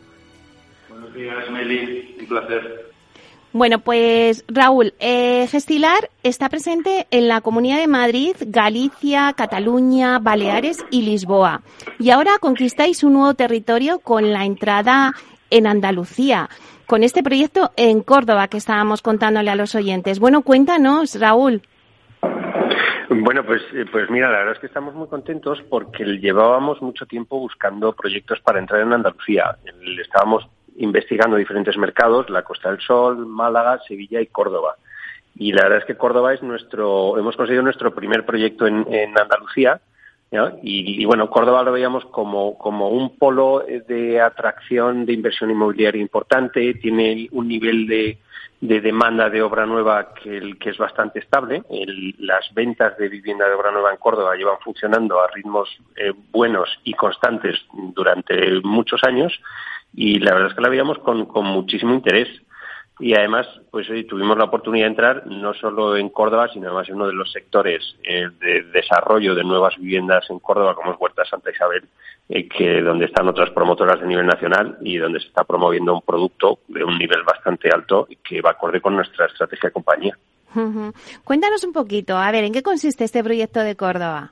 Buenos 0.89 1.13
días, 1.13 1.51
Meli. 1.51 2.15
Un 2.19 2.25
placer. 2.25 2.91
Bueno, 3.53 3.79
pues 3.79 4.43
Raúl, 4.47 4.93
eh, 4.99 5.47
Gestilar 5.47 6.09
está 6.21 6.49
presente 6.49 7.07
en 7.11 7.27
la 7.27 7.41
Comunidad 7.41 7.79
de 7.79 7.87
Madrid, 7.87 8.35
Galicia, 8.45 9.33
Cataluña, 9.35 10.19
Baleares 10.19 10.85
y 10.91 11.03
Lisboa. 11.03 11.61
Y 11.97 12.11
ahora 12.11 12.33
conquistáis 12.39 13.03
un 13.03 13.13
nuevo 13.13 13.33
territorio 13.33 13.99
con 13.99 14.31
la 14.31 14.45
entrada 14.45 15.13
en 15.49 15.65
Andalucía, 15.65 16.49
con 16.85 17.03
este 17.03 17.23
proyecto 17.23 17.71
en 17.77 18.01
Córdoba 18.01 18.47
que 18.47 18.57
estábamos 18.57 19.01
contándole 19.01 19.49
a 19.49 19.55
los 19.55 19.75
oyentes. 19.75 20.19
Bueno, 20.19 20.41
cuéntanos, 20.41 21.19
Raúl. 21.19 21.61
Bueno, 23.09 23.43
pues, 23.45 23.61
eh, 23.73 23.85
pues 23.89 24.09
mira, 24.09 24.29
la 24.29 24.39
verdad 24.39 24.53
es 24.55 24.59
que 24.59 24.67
estamos 24.67 24.93
muy 24.93 25.07
contentos 25.07 25.59
porque 25.69 26.03
llevábamos 26.03 26.81
mucho 26.81 27.05
tiempo 27.05 27.39
buscando 27.39 27.93
proyectos 27.93 28.39
para 28.41 28.59
entrar 28.59 28.81
en 28.81 28.93
Andalucía. 28.93 29.57
Estábamos 30.01 30.47
investigando 30.77 31.37
diferentes 31.37 31.77
mercados, 31.77 32.29
la 32.29 32.43
Costa 32.43 32.69
del 32.69 32.79
Sol, 32.81 33.25
Málaga, 33.25 33.79
Sevilla 33.87 34.21
y 34.21 34.27
Córdoba. 34.27 34.75
Y 35.35 35.51
la 35.51 35.63
verdad 35.63 35.79
es 35.79 35.85
que 35.85 35.97
Córdoba 35.97 36.33
es 36.33 36.41
nuestro, 36.41 37.17
hemos 37.17 37.35
conseguido 37.35 37.63
nuestro 37.63 37.93
primer 37.93 38.25
proyecto 38.25 38.65
en, 38.65 38.85
Andalucía. 39.17 39.79
Y, 40.61 41.05
bueno, 41.05 41.29
Córdoba 41.29 41.63
lo 41.63 41.71
veíamos 41.71 42.05
como, 42.05 42.57
como 42.57 42.89
un 42.89 43.17
polo 43.17 43.63
de 43.87 44.19
atracción 44.19 45.05
de 45.05 45.13
inversión 45.13 45.51
inmobiliaria 45.51 46.01
importante, 46.01 46.73
tiene 46.75 47.29
un 47.31 47.47
nivel 47.47 47.87
de, 47.87 48.17
de 48.59 48.81
demanda 48.81 49.29
de 49.29 49.41
obra 49.41 49.65
nueva 49.65 50.13
que, 50.13 50.55
que 50.59 50.71
es 50.71 50.77
bastante 50.77 51.19
estable. 51.19 51.63
las 52.19 52.53
ventas 52.53 52.97
de 52.97 53.07
vivienda 53.07 53.47
de 53.47 53.53
obra 53.53 53.71
nueva 53.71 53.91
en 53.91 53.97
Córdoba 53.97 54.35
llevan 54.35 54.57
funcionando 54.63 55.21
a 55.21 55.27
ritmos 55.27 55.69
eh, 55.95 56.11
buenos 56.31 56.69
y 56.83 56.93
constantes 56.93 57.55
durante 57.93 58.59
muchos 58.63 59.03
años 59.03 59.39
y 59.97 60.19
la 60.19 60.31
verdad 60.31 60.49
es 60.49 60.55
que 60.55 60.61
la 60.61 60.69
veíamos 60.69 60.99
con, 60.99 61.25
con 61.25 61.45
muchísimo 61.47 61.91
interés. 61.91 62.29
Y 62.99 63.15
además, 63.15 63.47
pues 63.71 63.89
hoy 63.89 64.03
tuvimos 64.03 64.37
la 64.37 64.43
oportunidad 64.43 64.85
de 64.85 64.91
entrar 64.91 65.25
no 65.25 65.55
solo 65.55 65.97
en 65.97 66.09
Córdoba, 66.09 66.49
sino 66.53 66.67
además 66.67 66.87
en 66.87 66.95
uno 66.95 67.07
de 67.07 67.13
los 67.13 67.31
sectores 67.31 67.81
eh, 68.03 68.27
de 68.39 68.61
desarrollo 68.71 69.33
de 69.33 69.43
nuevas 69.43 69.75
viviendas 69.77 70.29
en 70.29 70.37
Córdoba, 70.37 70.75
como 70.75 70.91
es 70.91 70.97
Huerta 70.99 71.25
Santa 71.25 71.49
Isabel, 71.49 71.83
eh, 72.29 72.47
que 72.47 72.81
donde 72.81 73.05
están 73.05 73.27
otras 73.27 73.49
promotoras 73.49 73.99
de 73.99 74.07
nivel 74.07 74.27
nacional 74.27 74.77
y 74.81 74.97
donde 74.97 75.19
se 75.19 75.27
está 75.27 75.43
promoviendo 75.43 75.95
un 75.95 76.01
producto 76.01 76.59
de 76.67 76.83
un 76.83 76.95
nivel 76.99 77.23
bastante 77.23 77.69
alto 77.73 78.07
que 78.23 78.41
va 78.41 78.51
acorde 78.51 78.81
con 78.81 78.95
nuestra 78.95 79.25
estrategia 79.25 79.69
de 79.69 79.73
compañía. 79.73 80.17
Cuéntanos 81.23 81.63
un 81.63 81.73
poquito, 81.73 82.17
a 82.17 82.31
ver, 82.31 82.43
¿en 82.43 82.53
qué 82.53 82.61
consiste 82.61 83.03
este 83.03 83.23
proyecto 83.23 83.61
de 83.61 83.75
Córdoba? 83.75 84.31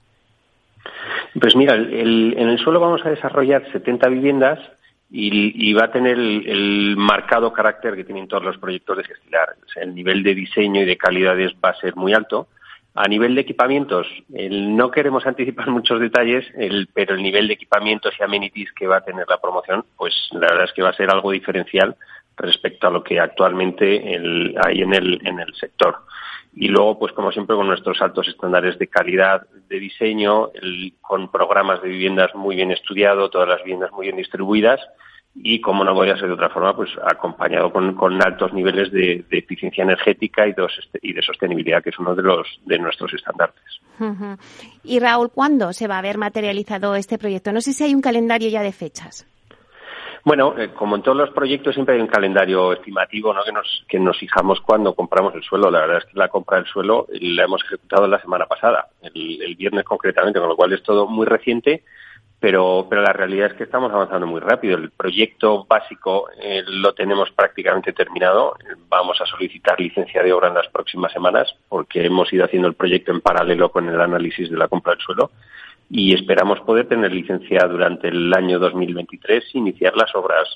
Pues 1.39 1.56
mira, 1.56 1.75
en 1.75 2.38
el 2.38 2.60
suelo 2.60 2.80
vamos 2.80 3.04
a 3.04 3.10
desarrollar 3.10 3.63
70 3.71 4.08
viviendas 4.10 4.60
y, 5.17 5.73
va 5.73 5.86
a 5.86 5.91
tener 5.91 6.17
el, 6.17 6.95
marcado 6.97 7.54
carácter 7.54 7.95
que 7.95 8.04
tienen 8.04 8.28
todos 8.28 8.43
los 8.43 8.58
proyectos 8.58 8.97
de 8.97 9.04
Gestilar. 9.06 9.56
el 9.78 9.95
nivel 9.95 10.23
de 10.23 10.36
diseño 10.36 10.82
y 10.82 10.86
de 10.86 10.97
calidades 10.97 11.54
va 11.63 11.69
a 11.69 11.80
ser 11.80 11.95
muy 11.95 12.13
alto. 12.13 12.49
A 12.93 13.08
nivel 13.08 13.36
de 13.36 13.41
equipamientos, 13.41 14.08
no 14.30 14.91
queremos 14.91 15.25
anticipar 15.25 15.69
muchos 15.71 16.01
detalles, 16.01 16.45
pero 16.93 17.15
el 17.15 17.23
nivel 17.23 17.47
de 17.47 17.54
equipamientos 17.54 18.13
y 18.19 18.23
amenities 18.23 18.71
que 18.73 18.88
va 18.88 18.97
a 18.97 19.06
tener 19.06 19.25
la 19.30 19.39
promoción, 19.39 19.86
pues 19.95 20.13
la 20.32 20.47
verdad 20.47 20.65
es 20.65 20.73
que 20.73 20.82
va 20.82 20.89
a 20.89 20.93
ser 20.93 21.10
algo 21.10 21.32
diferencial 21.32 21.95
respecto 22.37 22.87
a 22.87 22.91
lo 22.91 23.03
que 23.03 23.19
actualmente 23.19 24.01
hay 24.63 24.81
en 24.81 24.93
el, 24.93 25.19
en 25.25 25.39
el 25.39 25.53
sector. 25.55 25.97
Y 26.53 26.69
luego, 26.69 26.97
pues 26.97 27.11
como 27.11 27.31
siempre, 27.31 27.55
con 27.55 27.67
nuestros 27.67 28.01
altos 28.01 28.27
estándares 28.27 28.79
de 28.79 28.87
calidad 28.87 29.45
de 29.67 29.79
diseño, 29.79 30.51
con 31.01 31.29
programas 31.29 31.81
de 31.81 31.89
viviendas 31.89 32.33
muy 32.33 32.55
bien 32.55 32.71
estudiados, 32.71 33.29
todas 33.29 33.49
las 33.49 33.59
viviendas 33.59 33.91
muy 33.91 34.05
bien 34.05 34.17
distribuidas 34.17 34.79
y, 35.35 35.59
como 35.59 35.83
no 35.83 35.93
podría 35.93 36.15
ser 36.15 36.27
de 36.27 36.33
otra 36.33 36.49
forma, 36.49 36.73
pues 36.73 36.89
acompañado 37.05 37.71
con, 37.71 38.21
altos 38.21 38.53
niveles 38.53 38.89
de, 38.89 39.25
eficiencia 39.31 39.83
energética 39.83 40.47
y 40.47 40.53
de, 40.53 40.65
y 41.01 41.11
de, 41.11 41.21
sostenibilidad, 41.21 41.83
que 41.83 41.89
es 41.89 41.99
uno 41.99 42.15
de, 42.15 42.23
los, 42.23 42.47
de 42.65 42.79
nuestros 42.79 43.13
estándares. 43.13 43.55
Y 44.83 44.99
Raúl, 44.99 45.31
¿cuándo 45.31 45.73
se 45.73 45.87
va 45.87 45.99
a 45.99 46.01
ver 46.01 46.17
materializado 46.17 46.95
este 46.95 47.17
proyecto? 47.17 47.51
No 47.51 47.59
sé 47.59 47.73
si 47.73 47.83
hay 47.83 47.93
un 47.93 48.01
calendario 48.01 48.47
ya 48.47 48.61
de 48.61 48.71
fechas. 48.71 49.27
Bueno, 50.25 50.55
eh, 50.57 50.69
como 50.73 50.95
en 50.95 51.03
todos 51.03 51.15
los 51.15 51.29
proyectos 51.29 51.75
siempre 51.75 51.93
hay 51.93 52.01
un 52.01 52.07
calendario 52.07 52.73
estimativo 52.73 53.31
¿no? 53.31 53.43
que, 53.43 53.51
nos, 53.51 53.85
que 53.88 53.99
nos 53.99 54.17
fijamos 54.17 54.59
cuando 54.59 54.95
compramos 54.95 55.35
el 55.35 55.43
suelo. 55.43 55.69
La 55.69 55.81
verdad 55.81 55.99
es 55.99 56.05
que 56.05 56.17
la 56.17 56.29
compra 56.29 56.57
del 56.57 56.65
suelo 56.65 57.05
la 57.11 57.43
hemos 57.43 57.63
ejecutado 57.63 58.07
la 58.07 58.19
semana 58.19 58.47
pasada, 58.47 58.88
el, 59.03 59.55
viernes 59.55 59.85
concretamente, 59.85 60.39
con 60.39 60.49
lo 60.49 60.55
cual 60.55 60.73
es 60.73 60.81
todo 60.81 61.05
muy 61.05 61.27
reciente, 61.27 61.83
pero, 62.39 62.88
pero 62.89 63.03
la 63.03 63.13
realidad 63.13 63.51
es 63.51 63.53
que 63.53 63.65
estamos 63.65 63.93
avanzando 63.93 64.25
muy 64.25 64.41
rápido. 64.41 64.79
El 64.79 64.89
proyecto 64.89 65.63
básico 65.65 66.27
eh, 66.41 66.63
lo 66.65 66.95
tenemos 66.95 67.29
prácticamente 67.29 67.93
terminado. 67.93 68.55
Vamos 68.89 69.21
a 69.21 69.27
solicitar 69.27 69.79
licencia 69.79 70.23
de 70.23 70.33
obra 70.33 70.47
en 70.47 70.55
las 70.55 70.69
próximas 70.69 71.13
semanas 71.13 71.55
porque 71.69 72.03
hemos 72.03 72.33
ido 72.33 72.45
haciendo 72.45 72.67
el 72.67 72.73
proyecto 72.73 73.11
en 73.11 73.21
paralelo 73.21 73.69
con 73.69 73.88
el 73.88 74.01
análisis 74.01 74.49
de 74.49 74.57
la 74.57 74.69
compra 74.69 74.93
del 74.93 75.03
suelo 75.03 75.29
y 75.89 76.13
esperamos 76.13 76.59
poder 76.61 76.87
tener 76.87 77.11
licencia 77.11 77.67
durante 77.67 78.07
el 78.07 78.33
año 78.33 78.59
2023 78.59 79.43
e 79.53 79.57
iniciar 79.57 79.95
las 79.95 80.13
obras 80.15 80.47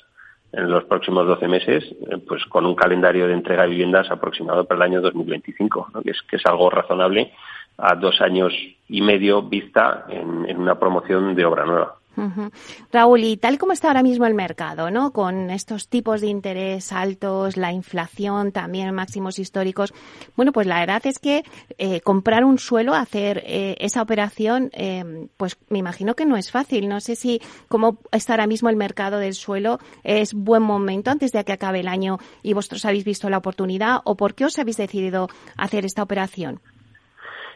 en 0.52 0.70
los 0.70 0.84
próximos 0.84 1.26
12 1.26 1.48
meses, 1.48 1.84
eh, 1.84 2.18
pues 2.26 2.44
con 2.46 2.66
un 2.66 2.74
calendario 2.74 3.26
de 3.26 3.34
entrega 3.34 3.62
de 3.62 3.70
viviendas 3.70 4.10
aproximado 4.10 4.64
para 4.64 4.84
el 4.84 4.92
año 4.92 5.00
2025, 5.00 5.92
que, 6.02 6.10
es, 6.10 6.22
que 6.22 6.36
es 6.36 6.46
algo 6.46 6.70
razonable 6.70 7.32
a 7.78 7.94
dos 7.94 8.20
años 8.20 8.52
y 8.88 9.00
medio 9.00 9.42
vista 9.42 10.06
en, 10.08 10.58
una 10.58 10.78
promoción 10.78 11.34
de 11.34 11.44
obra 11.44 11.64
nueva. 11.64 11.96
Raúl, 12.92 13.24
y 13.24 13.36
tal 13.36 13.58
como 13.58 13.72
está 13.72 13.88
ahora 13.88 14.02
mismo 14.02 14.26
el 14.26 14.34
mercado, 14.34 14.90
¿no? 14.90 15.12
Con 15.12 15.50
estos 15.50 15.88
tipos 15.88 16.20
de 16.20 16.26
interés 16.26 16.92
altos, 16.92 17.56
la 17.56 17.72
inflación 17.72 18.52
también 18.52 18.94
máximos 18.94 19.38
históricos, 19.38 19.94
bueno, 20.36 20.52
pues 20.52 20.66
la 20.66 20.80
verdad 20.80 21.02
es 21.06 21.18
que 21.18 21.44
eh, 21.78 22.00
comprar 22.00 22.44
un 22.44 22.58
suelo, 22.58 22.94
hacer 22.94 23.42
eh, 23.46 23.76
esa 23.78 24.02
operación, 24.02 24.70
eh, 24.72 25.28
pues 25.36 25.56
me 25.68 25.78
imagino 25.78 26.14
que 26.14 26.26
no 26.26 26.36
es 26.36 26.50
fácil. 26.50 26.88
No 26.88 27.00
sé 27.00 27.16
si 27.16 27.40
cómo 27.68 27.98
está 28.12 28.34
ahora 28.34 28.46
mismo 28.46 28.68
el 28.68 28.76
mercado 28.76 29.18
del 29.18 29.34
suelo 29.34 29.78
es 30.02 30.34
buen 30.34 30.62
momento 30.62 31.10
antes 31.10 31.32
de 31.32 31.44
que 31.44 31.52
acabe 31.52 31.80
el 31.80 31.88
año 31.88 32.18
y 32.42 32.52
vosotros 32.52 32.84
habéis 32.84 33.04
visto 33.04 33.30
la 33.30 33.38
oportunidad 33.38 34.00
o 34.04 34.16
por 34.16 34.34
qué 34.34 34.44
os 34.44 34.58
habéis 34.58 34.76
decidido 34.76 35.28
hacer 35.56 35.84
esta 35.84 36.02
operación. 36.02 36.60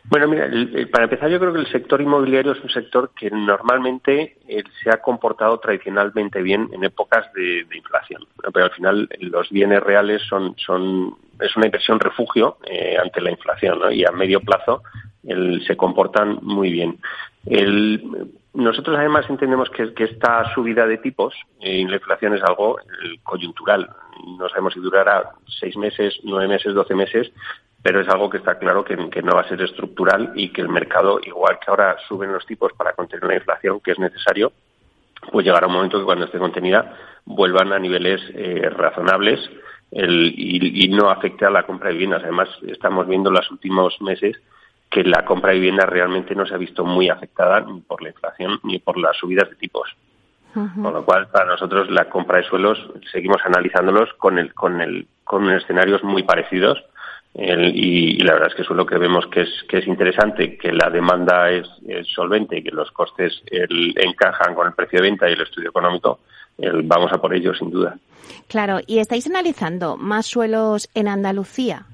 Bueno, 0.07 0.29
mira, 0.29 0.51
para 0.93 1.05
empezar, 1.05 1.31
yo 1.31 1.41
creo 1.41 1.53
que 1.53 1.61
el 1.61 1.73
sector 1.73 2.01
inmobiliario 2.01 2.53
es 2.53 2.61
un 2.63 2.69
sector 2.69 3.13
que 3.19 3.31
normalmente 3.31 4.37
eh, 4.47 4.63
se 4.83 4.91
ha 4.91 5.01
comportado 5.01 5.59
tradicionalmente 5.59 6.43
bien 6.43 6.69
en 6.73 6.85
épocas 6.85 7.33
de, 7.33 7.67
inflación, 7.75 8.23
pero 8.53 8.67
al 8.67 8.71
final 8.73 9.09
los 9.21 9.49
bienes 9.49 9.83
reales 9.83 10.21
son, 10.29 10.55
son 10.59 11.17
es 11.41 11.57
una 11.57 11.67
inversión 11.67 11.99
refugio 12.01 12.59
eh, 12.67 12.97
ante 13.03 13.23
la 13.23 13.31
inflación 13.31 13.81
y 13.93 14.05
a 14.05 14.13
medio 14.13 14.41
plazo 14.41 14.83
se 15.67 15.77
comportan 15.77 16.39
muy 16.43 16.71
bien. 16.71 16.99
nosotros 18.53 18.99
además 18.99 19.25
entendemos 19.31 19.71
que, 19.71 19.91
esta 20.05 20.53
subida 20.55 20.87
de 20.87 20.99
tipos 20.99 21.35
eh, 21.61 21.79
y 21.79 21.85
la 21.87 21.97
inflación 21.97 22.35
es 22.35 22.43
algo 22.43 22.77
coyuntural. 23.23 23.89
No 24.39 24.49
sabemos 24.51 24.75
si 24.75 24.81
durará 24.81 25.31
seis 25.59 25.77
meses, 25.79 26.21
nueve 26.25 26.47
meses, 26.47 26.75
doce 26.75 26.95
meses, 26.95 27.33
pero 27.85 28.01
es 28.01 28.09
algo 28.09 28.31
que 28.31 28.39
está 28.39 28.59
claro 28.59 28.83
que, 28.83 28.97
no 28.97 29.35
va 29.35 29.43
a 29.43 29.49
ser 29.49 29.61
estructural 29.61 30.33
y 30.35 30.49
que 30.49 30.63
el 30.63 30.71
mercado, 30.71 31.21
igual 31.23 31.59
que 31.59 31.71
ahora 31.71 31.99
suben 32.09 32.33
los 32.33 32.47
tipos 32.47 32.73
para 32.73 32.95
contener 32.95 33.27
la 33.27 33.35
inflación, 33.35 33.79
que 33.81 33.93
es 33.93 33.99
necesario, 33.99 34.53
pues 35.31 35.45
llegará 35.45 35.67
un 35.67 35.75
momento 35.75 35.99
que 35.99 36.07
cuando 36.07 36.25
esté 36.25 36.39
contenida 36.39 36.97
vuelvan 37.27 37.75
a 37.75 37.79
niveles 37.79 38.23
eh, 38.33 38.71
razonables 38.71 39.39
y, 39.91 40.89
no 40.89 41.11
afecte 41.11 41.45
a 41.45 41.51
la 41.51 41.65
compra 41.65 41.89
de 41.89 41.93
viviendas. 41.93 42.23
Además, 42.23 42.49
estamos 42.67 43.07
viendo 43.07 43.29
en 43.29 43.35
los 43.35 43.51
últimos 43.51 44.01
meses 44.01 44.35
que 44.91 45.05
la 45.05 45.27
compra 45.27 45.51
de 45.51 45.57
viviendas 45.57 45.87
realmente 45.87 46.35
no 46.35 46.47
se 46.47 46.55
ha 46.55 46.59
visto 46.59 46.87
muy 46.87 47.11
afectada 47.11 47.61
ni 47.61 47.83
por 47.83 48.03
la 48.03 48.09
inflación 48.09 48.61
ni 48.63 48.79
por 48.79 48.97
las 48.97 49.15
subidas 49.19 49.51
de 49.51 49.57
tipos. 49.57 49.95
Con 50.55 50.95
lo 50.95 51.05
cual, 51.05 51.29
para 51.29 51.45
nosotros, 51.45 51.91
la 51.91 52.09
compra 52.09 52.39
de 52.39 52.45
suelos 52.45 52.79
seguimos 53.13 53.45
analizándolos 53.45 54.15
con, 54.15 54.39
el, 54.39 54.55
con, 54.55 54.81
el, 54.81 55.07
con 55.25 55.51
escenarios 55.51 56.03
muy 56.03 56.23
parecidos 56.23 56.83
y, 57.37 58.19
la 58.19 58.35
verdad 58.35 58.49
es 58.49 58.55
que 58.55 58.63
eso 58.63 58.73
es 58.73 58.77
lo 58.77 58.87
que 58.87 58.97
vemos 58.97 59.27
que 59.27 59.43
es, 59.43 59.51
que 59.69 59.79
es 59.79 59.87
interesante, 59.89 60.57
que 60.57 60.73
la 60.73 60.89
demanda 60.89 61.51
es, 61.51 61.67
solvente 62.15 62.59
y 62.59 62.63
que 62.63 62.71
los 62.71 62.91
costes 62.93 63.43
encajan 63.51 64.55
con 64.55 64.69
el 64.69 64.73
precio 64.75 65.01
de 65.01 65.11
venta 65.11 65.29
y 65.29 65.33
el 65.33 65.41
estudio 65.41 65.71
económico, 65.71 66.21
vamos 66.85 67.13
a 67.13 67.19
por 67.19 67.35
ello 67.35 67.53
sin 67.55 67.71
duda. 67.71 67.97
Claro, 68.49 68.79
¿y 68.87 68.99
estáis 68.99 69.27
analizando 69.27 69.97
más 69.97 70.27
suelos 70.27 70.89
en 70.95 71.09
Andalucía? 71.09 71.87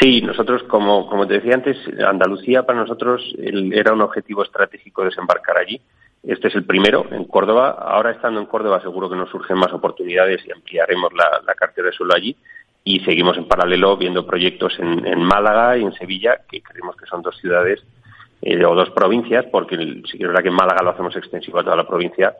Sí, 0.00 0.22
nosotros, 0.22 0.62
como, 0.64 1.06
como 1.08 1.26
te 1.26 1.34
decía 1.34 1.54
antes, 1.54 1.76
Andalucía 2.04 2.64
para 2.64 2.80
nosotros 2.80 3.22
era 3.38 3.92
un 3.92 4.00
objetivo 4.00 4.42
estratégico 4.42 5.04
desembarcar 5.04 5.58
allí. 5.58 5.80
Este 6.22 6.48
es 6.48 6.54
el 6.54 6.64
primero 6.64 7.06
en 7.10 7.24
Córdoba. 7.24 7.76
Ahora 7.78 8.12
estando 8.12 8.40
en 8.40 8.46
Córdoba 8.46 8.80
seguro 8.80 9.10
que 9.10 9.16
nos 9.16 9.28
surgen 9.28 9.58
más 9.58 9.72
oportunidades 9.72 10.40
y 10.46 10.52
ampliaremos 10.52 11.12
la, 11.12 11.42
la 11.46 11.54
cartera 11.54 11.88
de 11.88 11.92
suelo 11.92 12.14
allí 12.14 12.34
y 12.84 13.00
seguimos 13.00 13.36
en 13.38 13.48
paralelo 13.48 13.96
viendo 13.96 14.26
proyectos 14.26 14.78
en, 14.78 15.06
en 15.06 15.22
Málaga 15.22 15.78
y 15.78 15.82
en 15.82 15.94
Sevilla, 15.94 16.40
que 16.48 16.60
creemos 16.60 16.96
que 16.96 17.06
son 17.06 17.22
dos 17.22 17.36
ciudades 17.38 17.82
eh, 18.42 18.62
o 18.64 18.74
dos 18.74 18.90
provincias, 18.90 19.46
porque 19.50 19.76
si 19.76 20.18
que 20.18 20.24
es 20.24 20.28
verdad 20.28 20.42
que 20.42 20.50
en 20.50 20.54
Málaga 20.54 20.82
lo 20.82 20.90
hacemos 20.90 21.16
extensivo 21.16 21.58
a 21.58 21.64
toda 21.64 21.76
la 21.76 21.88
provincia, 21.88 22.34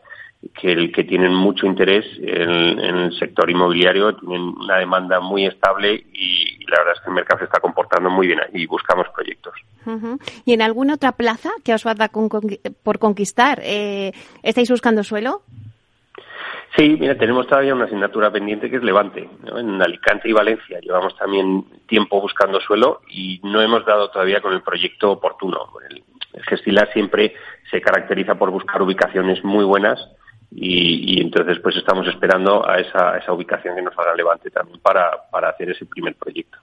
que, 0.52 0.72
el, 0.72 0.92
que 0.92 1.04
tienen 1.04 1.32
mucho 1.32 1.66
interés 1.66 2.04
en, 2.18 2.78
el 2.78 3.18
sector 3.18 3.48
inmobiliario, 3.48 4.14
tienen 4.16 4.42
una 4.42 4.76
demanda 4.76 5.20
muy 5.20 5.46
estable 5.46 5.94
y, 6.12 6.62
la 6.66 6.78
verdad 6.78 6.94
es 6.96 7.00
que 7.00 7.08
el 7.08 7.14
mercado 7.14 7.38
se 7.38 7.44
está 7.46 7.60
comportando 7.60 8.10
muy 8.10 8.26
bien 8.26 8.40
y 8.52 8.66
buscamos 8.66 9.06
proyectos. 9.14 9.54
¿Y 10.44 10.52
en 10.52 10.62
alguna 10.62 10.94
otra 10.94 11.12
plaza 11.12 11.50
que 11.62 11.72
os 11.72 11.82
falta 11.82 12.10
por 12.82 12.98
conquistar? 12.98 13.60
Eh, 13.62 14.12
¿Estáis 14.42 14.70
buscando 14.70 15.04
suelo? 15.04 15.42
Sí, 16.76 16.96
mira, 16.98 17.16
tenemos 17.16 17.46
todavía 17.46 17.74
una 17.74 17.84
asignatura 17.84 18.32
pendiente 18.32 18.68
que 18.68 18.76
es 18.76 18.82
Levante. 18.82 19.28
En 19.56 19.80
Alicante 19.80 20.28
y 20.28 20.32
Valencia 20.32 20.80
llevamos 20.80 21.16
también 21.16 21.64
tiempo 21.86 22.20
buscando 22.20 22.60
suelo 22.60 23.02
y 23.08 23.40
no 23.44 23.62
hemos 23.62 23.86
dado 23.86 24.10
todavía 24.10 24.40
con 24.40 24.52
el 24.52 24.62
proyecto 24.62 25.12
oportuno. 25.12 25.68
El, 25.88 26.02
Gestilar 26.48 26.92
siempre 26.92 27.32
se 27.70 27.80
caracteriza 27.80 28.34
por 28.34 28.50
buscar 28.50 28.82
ubicaciones 28.82 29.44
muy 29.44 29.64
buenas 29.64 30.00
y, 30.50 31.20
entonces 31.22 31.60
pues 31.60 31.76
estamos 31.76 32.08
esperando 32.08 32.68
a 32.68 32.80
esa, 32.80 33.16
esa 33.18 33.32
ubicación 33.32 33.76
que 33.76 33.82
nos 33.82 33.96
haga 33.96 34.16
Levante 34.16 34.50
también 34.50 34.80
para, 34.80 35.12
para 35.30 35.50
hacer 35.50 35.70
ese 35.70 35.86
primer 35.86 36.16
proyecto. 36.16 36.58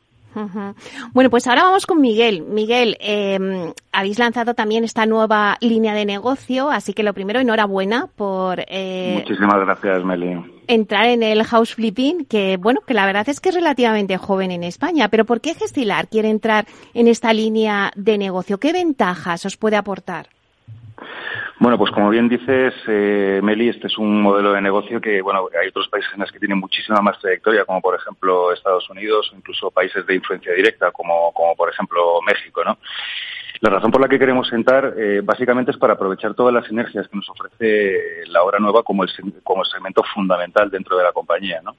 Bueno, 1.13 1.29
pues 1.29 1.47
ahora 1.47 1.63
vamos 1.63 1.85
con 1.85 2.01
Miguel. 2.01 2.41
Miguel, 2.41 2.97
eh, 2.99 3.73
habéis 3.91 4.19
lanzado 4.19 4.53
también 4.53 4.83
esta 4.83 5.05
nueva 5.05 5.57
línea 5.61 5.93
de 5.93 6.05
negocio, 6.05 6.69
así 6.69 6.93
que 6.93 7.03
lo 7.03 7.13
primero, 7.13 7.39
enhorabuena 7.39 8.07
por... 8.15 8.63
Eh, 8.67 9.15
Muchísimas 9.19 9.59
gracias, 9.59 10.03
Meli. 10.03 10.37
Entrar 10.67 11.05
en 11.07 11.23
el 11.23 11.43
house 11.43 11.75
flipping, 11.75 12.25
que 12.25 12.57
bueno, 12.57 12.81
que 12.85 12.93
la 12.93 13.05
verdad 13.05 13.27
es 13.27 13.39
que 13.39 13.49
es 13.49 13.55
relativamente 13.55 14.17
joven 14.17 14.51
en 14.51 14.63
España, 14.63 15.09
pero 15.09 15.25
¿por 15.25 15.41
qué 15.41 15.53
Gestilar 15.53 16.07
quiere 16.07 16.29
entrar 16.29 16.65
en 16.93 17.07
esta 17.07 17.33
línea 17.33 17.91
de 17.95 18.17
negocio? 18.17 18.57
¿Qué 18.57 18.71
ventajas 18.71 19.45
os 19.45 19.57
puede 19.57 19.75
aportar? 19.75 20.27
Bueno, 21.61 21.77
pues 21.77 21.91
como 21.91 22.09
bien 22.09 22.27
dices, 22.27 22.73
eh, 22.87 23.39
Meli, 23.43 23.69
este 23.69 23.85
es 23.85 23.95
un 23.99 24.19
modelo 24.19 24.51
de 24.51 24.61
negocio 24.61 24.99
que, 24.99 25.21
bueno, 25.21 25.47
hay 25.61 25.67
otros 25.67 25.87
países 25.89 26.09
en 26.15 26.21
los 26.21 26.31
que 26.31 26.39
tienen 26.39 26.57
muchísima 26.57 27.01
más 27.01 27.19
trayectoria, 27.19 27.65
como 27.65 27.79
por 27.81 27.93
ejemplo 27.93 28.51
Estados 28.51 28.89
Unidos 28.89 29.29
o 29.31 29.35
incluso 29.35 29.69
países 29.69 30.03
de 30.07 30.15
influencia 30.15 30.53
directa, 30.53 30.91
como, 30.91 31.31
como 31.33 31.55
por 31.55 31.69
ejemplo 31.69 32.19
México, 32.25 32.63
¿no? 32.65 32.79
La 33.59 33.69
razón 33.69 33.91
por 33.91 34.01
la 34.01 34.07
que 34.07 34.17
queremos 34.17 34.51
entrar 34.51 34.95
eh, 34.97 35.21
básicamente 35.23 35.69
es 35.69 35.77
para 35.77 35.93
aprovechar 35.93 36.33
todas 36.33 36.51
las 36.51 36.65
sinergias 36.65 37.07
que 37.07 37.15
nos 37.15 37.29
ofrece 37.29 38.25
la 38.25 38.41
obra 38.41 38.57
nueva 38.57 38.81
como 38.81 39.03
el, 39.03 39.11
como 39.43 39.61
el 39.61 39.69
segmento 39.69 40.01
fundamental 40.15 40.71
dentro 40.71 40.97
de 40.97 41.03
la 41.03 41.11
compañía, 41.11 41.61
¿no? 41.63 41.75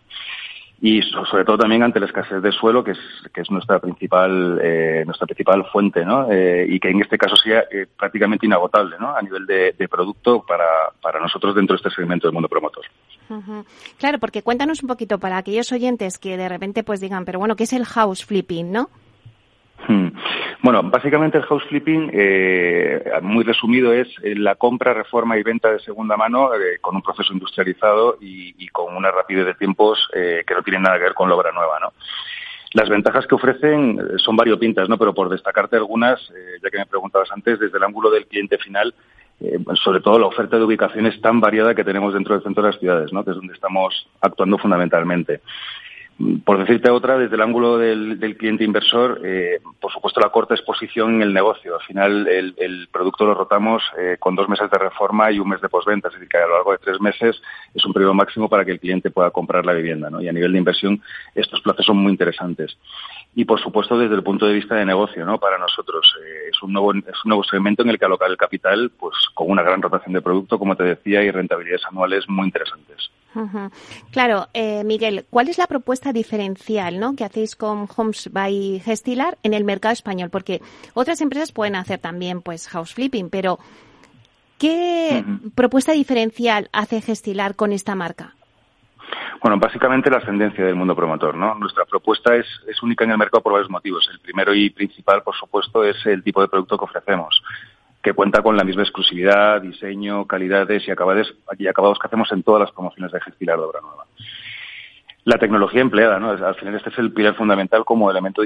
Y 0.85 1.01
sobre 1.03 1.45
todo 1.45 1.59
también 1.59 1.85
ante 1.85 2.01
la 2.01 2.07
escasez 2.07 2.43
de 2.43 2.51
suelo, 2.51 2.83
que 2.83 2.91
es, 2.91 2.99
que 3.33 3.43
es 3.43 3.51
nuestra 3.53 3.79
principal 3.79 4.59
eh, 4.61 5.05
nuestra 5.07 5.29
principal 5.29 5.65
fuente, 5.71 6.05
¿no? 6.05 6.27
Eh, 6.29 6.67
y 6.69 6.81
que 6.81 6.89
en 6.89 7.01
este 7.01 7.17
caso 7.17 7.37
sea 7.37 7.61
eh, 7.71 7.87
prácticamente 7.97 8.47
inagotable, 8.47 8.97
¿no? 8.99 9.17
A 9.17 9.23
nivel 9.23 9.47
de, 9.47 9.89
producto 9.89 10.45
para, 10.45 10.91
para 11.01 11.21
nosotros 11.21 11.55
dentro 11.55 11.77
de 11.77 11.83
este 11.83 11.91
segmento 11.91 12.27
del 12.27 12.35
mundo 12.35 12.49
promotor. 12.49 12.85
Claro, 13.97 14.19
porque 14.19 14.43
cuéntanos 14.43 14.83
un 14.83 14.89
poquito 14.89 15.19
para 15.19 15.37
aquellos 15.37 15.71
oyentes 15.71 16.19
que 16.19 16.37
de 16.37 16.49
repente 16.49 16.83
pues 16.83 17.01
digan, 17.01 17.25
pero 17.25 17.39
bueno, 17.39 17.55
¿qué 17.55 17.63
es 17.63 17.73
el 17.73 17.85
house 17.85 18.25
flipping, 18.25 18.73
no? 18.73 18.91
Hmm. 19.89 20.09
Bueno, 20.63 20.83
básicamente 20.85 21.39
el 21.39 21.45
house 21.45 21.65
flipping, 21.69 22.11
eh, 22.13 23.03
muy 23.23 23.43
resumido, 23.43 23.93
es 23.93 24.09
eh, 24.23 24.35
la 24.37 24.55
compra, 24.55 24.95
reforma 24.95 25.37
y 25.37 25.43
venta 25.43 25.73
de 25.73 25.81
segunda 25.81 26.17
mano 26.17 26.55
eh, 26.55 26.79
con 26.81 26.95
un 26.95 27.03
proceso 27.03 27.33
industrializado 27.33 28.17
y, 28.21 28.69
con 28.69 28.97
una 28.97 29.11
rapidez 29.11 29.45
de 29.45 29.55
tiempos 29.55 30.09
que 30.13 30.55
no 30.55 30.63
tiene 30.63 30.81
nada 30.81 30.97
que 30.97 31.05
ver 31.05 31.15
con 31.15 31.29
la 31.29 31.35
obra 31.35 31.53
nueva, 31.53 31.79
¿no? 31.79 31.93
Las 32.73 32.89
ventajas 32.89 33.27
que 33.27 33.35
ofrecen 33.35 34.01
son 34.17 34.35
variopintas, 34.35 34.89
¿no? 34.89 34.97
Pero 34.97 35.13
por 35.13 35.29
destacarte 35.29 35.77
algunas, 35.77 36.21
ya 36.63 36.71
que 36.71 36.79
me 36.79 36.87
preguntabas 36.87 37.31
antes, 37.33 37.59
desde 37.59 37.77
el 37.77 37.85
ángulo 37.85 38.11
del 38.11 38.27
cliente 38.27 38.57
final, 38.57 38.95
sobre 39.75 40.01
todo 40.01 40.19
la 40.19 40.27
oferta 40.27 40.57
de 40.57 40.65
ubicaciones 40.65 41.21
tan 41.21 41.39
variada 41.39 41.75
que 41.75 41.85
tenemos 41.85 42.15
dentro 42.15 42.35
del 42.35 42.45
centro 42.45 42.63
de 42.63 42.71
las 42.71 42.81
ciudades, 42.81 43.13
¿no? 43.13 43.25
que 43.25 43.33
es 43.33 43.37
donde 43.37 43.53
estamos 43.53 44.09
actuando 44.23 44.57
fundamentalmente. 44.57 45.43
Por 46.45 46.59
decirte 46.59 46.91
otra, 46.91 47.17
desde 47.17 47.35
el 47.35 47.43
ángulo 47.43 47.79
del, 47.79 48.37
cliente 48.39 48.65
inversor, 48.65 49.21
eh, 49.25 49.61
por 49.81 49.91
supuesto 49.91 50.21
la 50.21 50.29
corta 50.29 50.55
exposición 50.55 51.15
en 51.15 51.23
el 51.23 51.33
negocio. 51.33 51.77
Al 51.77 51.83
final 51.83 52.29
el, 52.29 52.89
producto 52.93 53.25
lo 53.25 53.35
rotamos 53.35 53.83
eh, 53.99 54.17
con 54.21 54.37
dos 54.37 54.49
meses 54.49 54.71
de 54.71 54.79
reforma 54.79 55.33
y 55.33 55.39
un 55.39 55.49
mes 55.49 55.61
de 55.61 55.69
postventa, 55.69 56.09
es 56.09 56.15
decir, 56.15 56.29
que 56.29 56.37
a 56.37 56.47
lo 56.47 56.55
largo 56.55 56.73
de 56.73 56.79
tres 56.79 57.01
meses 57.01 57.41
es 57.75 57.85
un 57.85 57.93
periodo 57.93 58.15
máximo 58.15 58.49
para 58.49 58.65
que 58.65 58.73
el 58.73 58.81
cliente 58.81 59.11
pueda 59.11 59.31
comprar 59.31 59.65
la 59.65 59.73
vivienda. 59.73 60.11
¿no? 60.11 60.21
Y 60.21 60.29
a 60.29 60.33
nivel 60.33 60.53
de 60.53 60.59
inversión 60.59 61.03
estos 61.35 61.61
plazos 61.61 61.87
son 61.87 61.97
muy 61.97 62.13
interesantes. 62.13 62.77
y 63.35 63.45
por 63.45 63.61
supuesto 63.61 63.99
desde 63.99 64.15
el 64.15 64.23
punto 64.23 64.47
de 64.47 64.55
vista 64.55 64.75
de 64.75 64.85
negocio, 64.85 65.25
¿no? 65.25 65.39
Para 65.39 65.57
nosotros 65.57 66.15
eh, 66.23 66.51
es 66.51 66.63
un 66.63 66.73
nuevo 66.73 66.93
es 66.93 67.25
un 67.25 67.29
nuevo 67.31 67.45
segmento 67.45 67.83
en 67.83 67.89
el 67.89 67.99
que 67.99 68.05
alocar 68.05 68.31
el 68.31 68.37
capital, 68.37 68.91
pues 68.99 69.15
con 69.35 69.51
una 69.51 69.63
gran 69.63 69.81
rotación 69.81 70.13
de 70.13 70.21
producto, 70.21 70.59
como 70.59 70.77
te 70.77 70.85
decía, 70.85 71.23
y 71.23 71.31
rentabilidades 71.31 71.87
anuales 71.87 72.29
muy 72.29 72.47
interesantes. 72.47 73.11
Claro, 74.11 74.49
eh, 74.53 74.85
Miguel, 74.85 75.27
¿cuál 75.31 75.49
es 75.49 75.59
la 75.59 75.67
propuesta 75.67 76.13
diferencial 76.13 77.01
¿no? 77.01 77.17
que 77.17 77.25
hacéis 77.25 77.57
con 77.57 77.89
Homes 77.97 78.31
by 78.33 78.81
Gestilar 78.85 79.39
en 79.43 79.55
el 79.55 79.65
mercado 79.65 79.93
español? 79.93 80.31
Porque 80.31 80.61
otras 80.95 81.21
empresas 81.21 81.53
pueden 81.53 81.77
hacer 81.77 81.99
también 81.99 82.43
pues 82.43 82.69
house 82.69 82.95
flipping, 82.95 83.31
pero 83.31 83.59
¿qué 84.59 85.25
propuesta 85.55 85.93
diferencial 85.93 86.69
hace 86.73 87.01
Gestilar 87.01 87.55
con 87.55 87.73
esta 87.73 87.95
marca? 87.95 88.35
Bueno, 89.43 89.59
básicamente 89.59 90.09
la 90.09 90.19
ascendencia 90.19 90.65
del 90.65 90.77
mundo 90.77 90.95
promotor, 90.95 91.35
¿no? 91.35 91.55
Nuestra 91.57 91.85
propuesta 91.85 92.37
es, 92.37 92.47
es 92.69 92.81
única 92.83 93.05
en 93.05 93.11
el 93.11 93.19
mercado 93.19 93.43
por 93.43 93.55
varios 93.55 93.71
motivos. 93.71 94.09
El 94.13 94.21
primero 94.21 94.55
y 94.55 94.71
principal, 94.71 95.23
por 95.23 95.35
supuesto, 95.35 95.83
es 95.83 95.97
el 96.07 96.23
tipo 96.23 96.41
de 96.41 96.49
producto 96.49 96.79
que 96.79 96.85
ofrecemos 96.85 97.43
que 98.03 98.13
cuenta 98.13 98.43
con 98.43 98.57
la 98.57 98.65
misma 98.65 98.83
exclusividad, 98.83 99.63
diseño, 99.63 100.27
calidades 100.27 100.87
y 100.87 100.91
acabados, 100.91 101.35
y 101.57 101.67
acabados 101.69 101.99
que 101.99 102.09
hacemos 102.09 102.31
en 102.33 102.43
todas 102.43 102.61
las 102.61 102.73
promociones 102.73 103.13
de 103.13 103.21
Gestilar 103.21 103.59
de 103.59 103.65
Obra 103.65 103.81
Nueva. 103.81 104.05
La 105.25 105.39
tecnología 105.39 105.81
empleada, 105.81 106.19
¿no? 106.19 106.31
Al 106.31 106.57
final 106.57 106.75
este 106.75 106.91
es 106.91 106.99
el 106.99 107.13
pilar 107.13 107.37
fundamental 107.37 107.85
como 107.85 108.11
elemento 108.11 108.43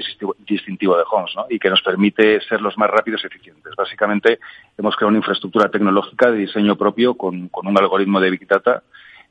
distintivo 0.47 0.99
de 0.99 1.05
Homes, 1.11 1.33
¿no? 1.35 1.47
Y 1.49 1.59
que 1.59 1.71
nos 1.71 1.81
permite 1.81 2.39
ser 2.43 2.61
los 2.61 2.77
más 2.77 2.91
rápidos 2.91 3.25
y 3.25 3.29
eficientes. 3.29 3.73
Básicamente 3.75 4.41
hemos 4.77 4.95
creado 4.95 5.09
una 5.09 5.19
infraestructura 5.19 5.71
tecnológica 5.71 6.31
de 6.31 6.37
diseño 6.37 6.77
propio 6.77 7.15
con, 7.15 7.49
con 7.49 7.67
un 7.67 7.79
algoritmo 7.79 8.21
de 8.21 8.31
Big 8.31 8.47
Data 8.47 8.83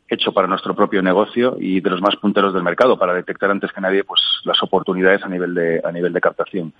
hecho 0.07 0.31
para 0.31 0.47
nuestro 0.47 0.75
propio 0.75 1.01
negocio 1.01 1.57
y 1.59 1.81
de 1.81 1.89
los 1.89 2.01
más 2.01 2.15
punteros 2.17 2.53
del 2.53 2.63
mercado 2.63 2.97
para 2.97 3.13
detectar 3.13 3.49
antes 3.49 3.71
que 3.71 3.81
nadie 3.81 4.03
pues 4.03 4.21
las 4.43 4.61
oportunidades 4.61 5.23
a 5.23 5.29
nivel 5.29 5.53
de 5.53 5.81
a 5.83 5.91
nivel 5.91 6.13
de 6.13 6.21
captación 6.21 6.73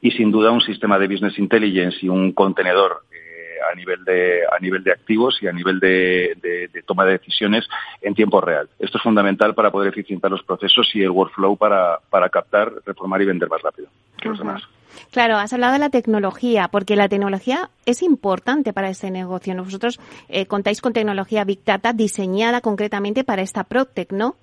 y 0.00 0.12
sin 0.12 0.30
duda 0.30 0.52
un 0.52 0.60
sistema 0.60 0.98
de 0.98 1.08
business 1.08 1.38
intelligence 1.38 1.98
y 2.02 2.08
un 2.08 2.32
contenedor 2.32 3.02
eh, 3.12 3.58
a 3.70 3.74
nivel 3.74 4.04
de 4.04 4.42
a 4.46 4.58
nivel 4.60 4.84
de 4.84 4.92
activos 4.92 5.42
y 5.42 5.48
a 5.48 5.52
nivel 5.52 5.80
de, 5.80 6.36
de, 6.40 6.82
toma 6.82 7.04
de 7.04 7.18
decisiones 7.18 7.68
en 8.00 8.14
tiempo 8.14 8.40
real. 8.40 8.68
Esto 8.78 8.96
es 8.96 9.02
fundamental 9.02 9.54
para 9.54 9.70
poder 9.70 9.88
eficientar 9.88 10.30
los 10.30 10.42
procesos 10.42 10.88
y 10.94 11.02
el 11.02 11.10
workflow 11.10 11.56
para, 11.56 11.98
para 12.08 12.28
captar, 12.30 12.72
reformar 12.86 13.20
y 13.20 13.26
vender 13.26 13.50
más 13.50 13.60
rápido 13.60 13.88
que 14.16 14.28
los 14.28 14.38
demás. 14.38 14.62
Claro, 15.10 15.36
has 15.36 15.52
hablado 15.52 15.72
de 15.74 15.78
la 15.78 15.90
tecnología, 15.90 16.68
porque 16.68 16.96
la 16.96 17.08
tecnología 17.08 17.70
es 17.86 18.02
importante 18.02 18.72
para 18.72 18.88
este 18.90 19.10
negocio. 19.10 19.54
Vosotros 19.56 20.00
eh, 20.28 20.46
contáis 20.46 20.80
con 20.80 20.92
tecnología 20.92 21.44
Big 21.44 21.64
Data 21.64 21.92
diseñada 21.92 22.60
concretamente 22.60 23.24
para 23.24 23.42
esta 23.42 23.64
PropTech, 23.64 24.12
¿no? 24.12 24.36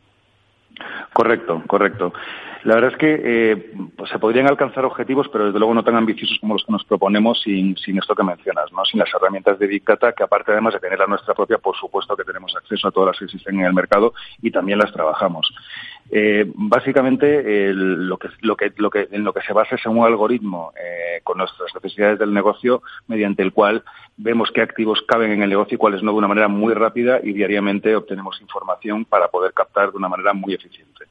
Correcto, 1.13 1.63
correcto. 1.67 2.13
La 2.65 2.73
verdad 2.73 2.93
es 2.93 2.97
que 2.97 3.21
eh, 3.23 3.73
pues 3.95 4.09
se 4.09 4.17
podrían 4.17 4.49
alcanzar 4.49 4.85
objetivos, 4.85 5.27
pero 5.31 5.45
desde 5.45 5.59
luego 5.59 5.75
no 5.75 5.83
tan 5.83 5.95
ambiciosos 5.95 6.39
como 6.41 6.55
los 6.55 6.65
que 6.65 6.71
nos 6.71 6.83
proponemos 6.83 7.39
sin, 7.43 7.77
sin 7.77 7.99
esto 7.99 8.15
que 8.15 8.23
mencionas, 8.23 8.71
¿no? 8.73 8.83
sin 8.85 8.99
las 8.99 9.13
herramientas 9.13 9.59
de 9.59 9.67
Big 9.67 9.85
Data, 9.85 10.13
que 10.13 10.23
aparte 10.23 10.51
además 10.51 10.73
de 10.73 10.79
tener 10.79 10.97
la 10.97 11.05
nuestra 11.05 11.35
propia, 11.35 11.59
por 11.59 11.77
supuesto 11.77 12.17
que 12.17 12.23
tenemos 12.23 12.55
acceso 12.55 12.87
a 12.87 12.91
todas 12.91 13.09
las 13.09 13.19
que 13.19 13.25
existen 13.25 13.59
en 13.59 13.67
el 13.67 13.73
mercado 13.73 14.15
y 14.41 14.49
también 14.49 14.79
las 14.79 14.91
trabajamos. 14.91 15.53
Eh, 16.11 16.45
básicamente, 16.53 17.73
lo, 17.73 18.17
que, 18.17 18.29
en 19.11 19.23
lo 19.23 19.33
que 19.33 19.41
se 19.41 19.53
basa 19.53 19.75
es 19.75 19.85
en 19.85 19.97
un 19.97 20.05
algoritmo 20.05 20.71
eh, 20.79 21.21
con 21.23 21.37
nuestras 21.37 21.73
necesidades 21.73 22.19
del 22.19 22.33
negocio, 22.33 22.83
mediante 23.07 23.41
el 23.41 23.53
cual 23.53 23.83
vemos 24.17 24.51
qué 24.53 24.61
activos 24.61 25.01
caben 25.07 25.31
en 25.31 25.41
el 25.41 25.49
negocio 25.49 25.75
y 25.75 25.79
cuáles 25.79 26.03
no 26.03 26.11
de 26.11 26.17
una 26.17 26.27
manera 26.27 26.47
muy 26.47 26.73
rápida 26.73 27.19
y 27.23 27.33
diariamente 27.33 27.95
obtenemos 27.95 28.39
información 28.41 29.05
para 29.05 29.29
poder 29.29 29.53
captar 29.53 29.91
de 29.91 29.97
una 29.97 30.09
manera 30.09 30.33
muy 30.33 30.53
eficiente. 30.53 31.05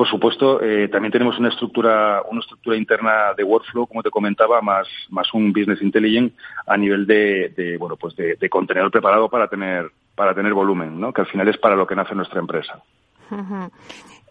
Por 0.00 0.08
supuesto, 0.08 0.62
eh, 0.62 0.88
también 0.88 1.12
tenemos 1.12 1.38
una 1.38 1.50
estructura, 1.50 2.22
una 2.30 2.40
estructura 2.40 2.74
interna 2.74 3.34
de 3.36 3.44
workflow, 3.44 3.86
como 3.86 4.02
te 4.02 4.10
comentaba, 4.10 4.62
más, 4.62 4.88
más 5.10 5.32
un 5.34 5.52
business 5.52 5.82
intelligence 5.82 6.34
a 6.66 6.78
nivel 6.78 7.06
de, 7.06 7.76
bueno, 7.78 7.96
pues 7.96 8.16
de, 8.16 8.48
contenedor 8.48 8.90
preparado 8.90 9.28
para 9.28 9.46
tener, 9.48 9.90
para 10.14 10.34
tener 10.34 10.54
volumen, 10.54 10.98
¿no? 10.98 11.12
Que 11.12 11.20
al 11.20 11.26
final 11.26 11.48
es 11.48 11.58
para 11.58 11.76
lo 11.76 11.86
que 11.86 11.96
nace 11.96 12.14
nuestra 12.14 12.40
empresa. 12.40 12.82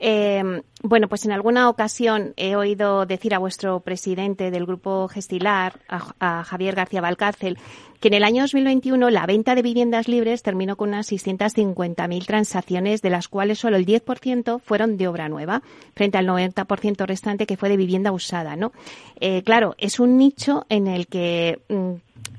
Eh, 0.02 0.62
bueno, 0.82 1.10
pues 1.10 1.26
en 1.26 1.34
alguna 1.34 1.70
ocasión 1.70 2.34
he 2.38 2.56
oído 2.56 3.06
decir 3.06 3.36
a 3.36 3.40
vuestro 3.40 3.82
presidente 3.82 4.50
del 4.50 4.66
grupo 4.66 5.10
Gestilar, 5.10 5.80
a, 5.90 6.44
Javier 6.46 6.76
García 6.76 7.02
Valcárcel, 7.02 7.58
que 8.00 8.08
en 8.08 8.14
el 8.14 8.24
año 8.24 8.44
2021 8.44 9.10
la 9.10 9.26
venta 9.26 9.56
de 9.56 9.62
viviendas 9.62 10.08
libres 10.08 10.42
terminó 10.42 10.78
con 10.78 10.90
unas 10.90 11.12
650.000 11.12 12.26
transacciones, 12.26 13.02
de 13.02 13.10
las 13.10 13.28
cuales 13.28 13.60
solo 13.60 13.76
el 13.76 13.86
10% 13.86 14.62
fueron 14.62 14.96
de 14.96 15.10
obra 15.10 15.28
nueva, 15.28 15.62
frente 15.96 16.18
al 16.18 16.28
90% 16.28 17.06
restante 17.06 17.46
que 17.46 17.58
fue 17.58 17.68
de 17.68 17.76
vivienda 17.76 18.14
usada, 18.14 18.56
¿no? 18.56 18.72
Eh, 19.20 19.44
claro, 19.44 19.76
es 19.78 20.00
un 20.00 20.18
nicho 20.18 20.66
en 20.70 20.88
el 20.88 21.08
que 21.08 21.60
mm, 21.68 21.96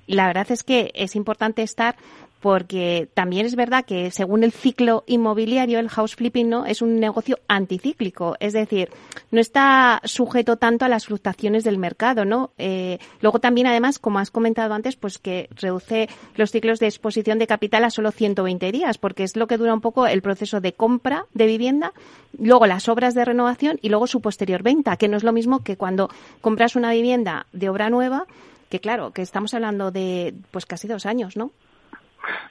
la 0.07 0.27
verdad 0.27 0.51
es 0.51 0.65
que 0.65 0.93
es 0.95 1.15
importante 1.15 1.63
estar 1.63 1.97
porque 2.41 3.09
también 3.13 3.47
es 3.47 3.55
verdad 3.55 3.85
que 3.85 4.11
según 4.11 4.45
el 4.45 4.53
ciclo 4.53 5.05
inmobiliario, 5.07 5.79
el 5.79 5.91
house 5.91 6.17
flipping 6.17 6.49
no 6.49 6.67
es 6.67 6.81
un 6.81 6.99
negocio 6.99 7.39
anticíclico, 7.49 8.37
es 8.41 8.55
decir, 8.55 8.91
no 9.31 9.41
está 9.41 10.01
sujeto 10.05 10.57
tanto 10.57 10.85
a 10.85 10.89
las 10.89 11.07
fluctuaciones 11.07 11.65
del 11.65 11.79
mercado, 11.79 12.25
¿no? 12.25 12.51
Eh, 12.57 12.99
luego 13.21 13.41
también, 13.41 13.67
además, 13.67 13.99
como 13.99 14.19
has 14.19 14.31
comentado 14.31 14.73
antes, 14.73 14.97
pues 14.97 15.19
que 15.19 15.49
reduce 15.55 16.09
los 16.35 16.51
ciclos 16.51 16.81
de 16.81 16.87
exposición 16.87 17.39
de 17.39 17.47
capital 17.47 17.85
a 17.85 17.91
solo 17.91 18.11
120 18.11 18.73
días, 18.73 18.97
porque 18.97 19.23
es 19.25 19.37
lo 19.37 19.47
que 19.47 19.59
dura 19.59 19.75
un 19.75 19.83
poco 19.83 20.07
el 20.07 20.23
proceso 20.23 20.61
de 20.61 20.73
compra 20.73 21.27
de 21.35 21.47
vivienda, 21.47 21.93
luego 22.39 22.67
las 22.67 22.89
obras 22.89 23.15
de 23.15 23.25
renovación 23.25 23.79
y 23.83 23.91
luego 23.91 24.07
su 24.07 24.21
posterior 24.23 24.63
venta, 24.63 24.97
que 24.97 25.09
no 25.09 25.19
es 25.19 25.25
lo 25.25 25.33
mismo 25.33 25.63
que 25.63 25.77
cuando 25.77 26.09
compras 26.41 26.75
una 26.75 26.93
vivienda 26.93 27.47
de 27.53 27.69
obra 27.69 27.91
nueva, 27.91 28.27
que 28.71 28.81
claro, 28.81 29.13
que 29.13 29.23
estamos 29.23 29.53
hablando 29.53 29.91
de 29.91 30.35
pues 30.51 30.65
casi 30.65 30.89
dos 30.89 31.05
años, 31.05 31.37
¿no? 31.37 31.51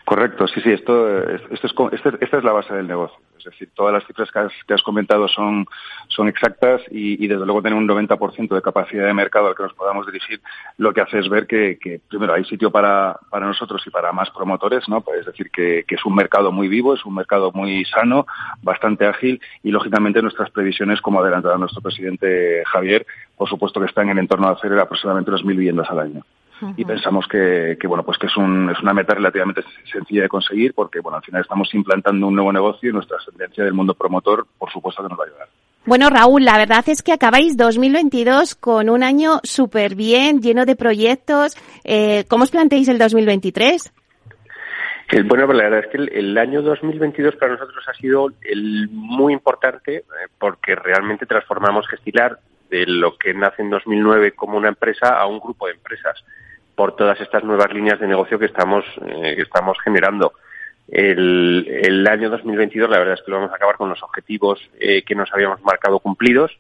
Correcto, 0.06 0.48
sí, 0.48 0.60
sí, 0.62 0.72
esto, 0.72 1.24
esto 1.30 1.90
es, 1.92 1.94
este, 1.94 2.26
esta 2.26 2.38
es 2.38 2.44
la 2.44 2.52
base 2.52 2.74
del 2.74 2.88
negocio. 2.88 3.20
Es 3.38 3.46
decir, 3.46 3.70
todas 3.74 3.94
las 3.94 4.06
cifras 4.06 4.30
que 4.66 4.74
has, 4.74 4.84
comentado 4.84 5.28
son, 5.28 5.66
son 6.10 6.28
exactas 6.28 6.82
y, 6.92 7.26
desde 7.28 7.46
luego 7.46 7.62
tener 7.62 7.78
un 7.78 7.88
90% 7.88 8.54
de 8.54 8.62
capacidad 8.62 9.06
de 9.06 9.14
mercado 9.14 9.48
al 9.48 9.56
que 9.56 9.64
nos 9.64 9.74
podamos 9.74 10.06
dirigir 10.08 10.42
lo 10.78 10.94
que 10.94 11.02
hace 11.02 11.20
es 11.20 11.30
ver 11.30 11.48
que, 11.48 12.02
primero 12.10 12.34
hay 12.34 12.44
sitio 12.46 12.70
para, 12.70 13.18
para 13.30 13.46
nosotros 13.46 13.82
y 13.86 13.90
para 13.90 14.12
más 14.12 14.30
promotores, 14.32 14.90
¿no? 14.90 15.02
Pues 15.02 15.22
es 15.22 15.26
decir, 15.28 15.52
que, 15.52 15.86
es 15.88 16.06
un 16.06 16.16
mercado 16.16 16.52
muy 16.52 16.68
vivo, 16.68 16.94
es 16.94 17.06
un 17.06 17.16
mercado 17.16 17.52
muy 17.54 17.86
sano, 17.86 18.26
bastante 18.62 19.06
ágil 19.06 19.40
y 19.64 19.72
lógicamente 19.72 20.22
nuestras 20.22 20.50
previsiones, 20.50 21.02
como 21.02 21.22
adelantaba 21.22 21.58
nuestro 21.58 21.82
presidente 21.82 22.64
Javier, 22.66 23.06
por 23.38 23.48
supuesto 23.48 23.80
que 23.80 23.86
están 23.86 24.06
en 24.06 24.18
el 24.18 24.20
entorno 24.20 24.48
de 24.48 24.54
hacer 24.54 24.78
aproximadamente 24.78 25.32
unas 25.32 25.46
mil 25.46 25.56
viviendas 25.56 25.90
al 25.90 26.00
año 26.00 26.26
y 26.76 26.86
pensamos 26.86 27.28
que, 27.28 27.78
bueno 27.88 28.04
pues 28.04 28.18
que 28.18 28.28
es, 28.28 28.38
un, 28.38 28.70
es 28.70 28.80
una 28.82 28.94
meta 28.94 29.14
relativamente 29.14 29.64
sencilla 29.92 30.24
de 30.24 30.30
conseguir 30.30 30.74
porque 30.74 31.00
bueno 31.00 31.18
al 31.18 31.24
final 31.24 31.42
estamos 31.42 31.74
implantando 31.74 32.28
un 32.28 32.36
nuevo 32.36 32.52
negocio 32.52 32.90
y 32.90 32.94
nuestra 32.94 33.18
ascendencia 33.18 33.64
del 33.64 33.74
mundo 33.74 33.94
promotor 33.94 34.46
por 34.58 34.72
supuesto 34.72 35.04
que 35.04 35.10
nos 35.10 35.20
va 35.20 35.24
a 35.24 35.28
ayudar. 35.28 35.48
Bueno, 35.86 36.10
Raúl, 36.10 36.44
la 36.44 36.58
verdad 36.58 36.84
es 36.88 37.02
que 37.02 37.14
acabáis 37.14 37.58
2022 37.58 38.56
con 38.56 38.90
un 38.90 39.02
año 39.02 39.40
súper 39.44 39.96
bien, 39.96 40.42
lleno 40.42 40.66
de 40.66 40.76
proyectos. 40.76 41.56
Eh, 41.84 42.26
¿Cómo 42.28 42.44
os 42.44 42.52
planteáis 42.52 42.90
el 42.90 43.00
2023? 43.00 43.92
Bueno, 45.26 45.48
pues 45.48 45.58
la 45.58 45.64
verdad 45.64 45.80
es 45.80 45.88
que 45.88 45.98
el, 45.98 46.38
año 46.38 46.62
2022 46.62 47.36
para 47.38 47.54
nosotros 47.54 47.84
ha 47.88 47.94
sido 47.94 48.28
el 48.44 48.88
muy 48.92 49.34
importante 49.34 49.96
eh, 49.98 50.04
porque 50.38 50.76
realmente 50.76 51.26
transformamos 51.26 51.88
Gestilar 51.88 52.38
de 52.70 52.86
lo 52.86 53.18
que 53.18 53.34
nace 53.34 53.62
en 53.62 53.70
2009 53.70 54.34
como 54.34 54.58
una 54.58 54.70
empresa 54.70 55.20
a 55.20 55.26
un 55.26 55.40
grupo 55.40 55.68
de 55.68 55.74
empresas 55.74 56.24
por 56.76 56.96
todas 56.96 57.20
estas 57.20 57.44
nuevas 57.44 57.74
líneas 57.74 58.00
de 58.00 58.08
negocio 58.08 58.40
que 58.40 58.46
estamos, 58.46 58.86
eh, 59.06 59.36
que 59.36 59.42
estamos 59.42 59.78
generando. 59.84 60.34
El, 60.88 61.68
el, 61.68 62.08
año 62.08 62.30
2022, 62.30 62.90
la 62.90 63.00
verdad 63.00 63.16
es 63.16 63.22
que 63.22 63.32
lo 63.32 63.38
vamos 63.38 63.52
a 63.52 63.58
acabar 63.58 63.76
con 63.76 63.90
los 63.90 64.02
objetivos 64.02 64.60
eh, 64.80 65.04
que 65.04 65.14
nos 65.14 65.32
habíamos 65.34 65.62
marcado 65.62 66.00
cumplidos. 66.00 66.58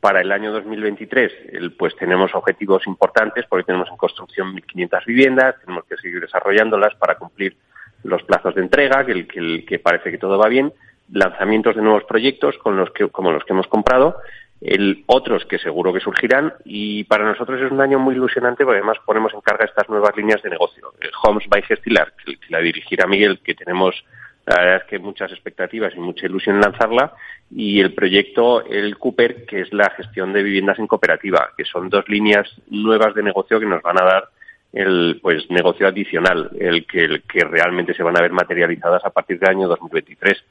Para 0.00 0.20
el 0.20 0.30
año 0.30 0.52
2023, 0.52 1.32
el, 1.52 1.72
pues 1.72 1.96
tenemos 1.96 2.34
objetivos 2.34 2.86
importantes 2.86 3.44
porque 3.48 3.64
tenemos 3.64 3.88
en 3.90 3.96
construcción 3.96 4.54
1.500 4.54 5.04
viviendas, 5.04 5.56
tenemos 5.60 5.84
que 5.86 5.96
seguir 5.96 6.20
desarrollándolas 6.20 6.94
para 6.94 7.16
cumplir 7.16 7.56
los 8.04 8.22
plazos 8.22 8.54
de 8.54 8.62
entrega, 8.62 9.04
que, 9.04 9.26
que, 9.26 9.64
que 9.64 9.78
parece 9.80 10.12
que 10.12 10.18
todo 10.18 10.38
va 10.38 10.48
bien, 10.48 10.72
lanzamientos 11.10 11.74
de 11.74 11.82
nuevos 11.82 12.04
proyectos 12.04 12.56
con 12.58 12.76
los 12.76 12.90
que, 12.92 13.08
como 13.08 13.32
los 13.32 13.44
que 13.44 13.52
hemos 13.52 13.66
comprado 13.66 14.16
el, 14.60 15.04
otros 15.06 15.44
que 15.44 15.58
seguro 15.58 15.92
que 15.92 16.00
surgirán 16.00 16.54
y 16.64 17.04
para 17.04 17.24
nosotros 17.24 17.60
es 17.60 17.70
un 17.70 17.80
año 17.80 17.98
muy 17.98 18.14
ilusionante 18.14 18.64
porque 18.64 18.78
además 18.78 18.98
ponemos 19.04 19.32
en 19.34 19.40
carga 19.40 19.64
estas 19.64 19.88
nuevas 19.88 20.16
líneas 20.16 20.42
de 20.42 20.50
negocio. 20.50 20.92
El 21.00 21.10
Homes 21.22 21.46
by 21.48 21.62
Gestilar, 21.62 22.12
que, 22.24 22.36
la 22.48 22.60
dirigirá 22.60 23.06
Miguel, 23.06 23.40
que 23.44 23.54
tenemos 23.54 24.04
la 24.46 24.60
verdad 24.60 24.76
es 24.76 24.84
que 24.84 24.98
muchas 25.00 25.32
expectativas 25.32 25.92
y 25.96 25.98
mucha 25.98 26.26
ilusión 26.26 26.54
en 26.54 26.62
lanzarla, 26.62 27.14
y 27.50 27.80
el 27.80 27.94
proyecto 27.94 28.64
El 28.64 28.96
Cooper, 28.96 29.44
que 29.44 29.62
es 29.62 29.72
la 29.72 29.90
gestión 29.90 30.32
de 30.32 30.44
viviendas 30.44 30.78
en 30.78 30.86
cooperativa, 30.86 31.50
que 31.56 31.64
son 31.64 31.88
dos 31.88 32.08
líneas 32.08 32.48
nuevas 32.68 33.12
de 33.16 33.24
negocio 33.24 33.58
que 33.58 33.66
nos 33.66 33.82
van 33.82 34.00
a 34.00 34.04
dar 34.04 34.28
el 34.72 35.18
pues 35.20 35.50
negocio 35.50 35.88
adicional, 35.88 36.50
el 36.60 36.86
que, 36.86 37.04
el 37.04 37.22
que 37.22 37.44
realmente 37.44 37.92
se 37.94 38.04
van 38.04 38.16
a 38.16 38.20
ver 38.20 38.32
materializadas 38.32 39.04
a 39.04 39.10
partir 39.10 39.38
del 39.40 39.50
año 39.50 39.68
2023 39.68 40.44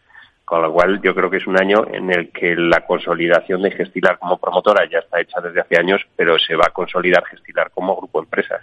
Con 0.46 0.62
lo 0.62 0.72
cual, 0.72 1.02
yo 1.02 1.16
creo 1.16 1.30
que 1.30 1.38
es 1.38 1.48
un 1.48 1.60
año 1.60 1.88
en 1.92 2.12
el 2.12 2.30
que 2.30 2.56
la 2.56 2.86
consolidación 2.86 3.64
de 3.64 3.72
Gestilar 3.72 4.20
como 4.20 4.38
promotora 4.38 4.88
ya 4.88 5.00
está 5.00 5.20
hecha 5.20 5.42
desde 5.42 5.60
hace 5.60 5.76
años, 5.78 6.02
pero 6.16 6.38
se 6.38 6.56
va 6.56 6.66
a 6.68 6.72
consolidar 6.72 7.26
Gestilar 7.26 7.72
como 7.74 7.96
grupo 7.98 8.22
de 8.22 8.26
empresas. 8.26 8.62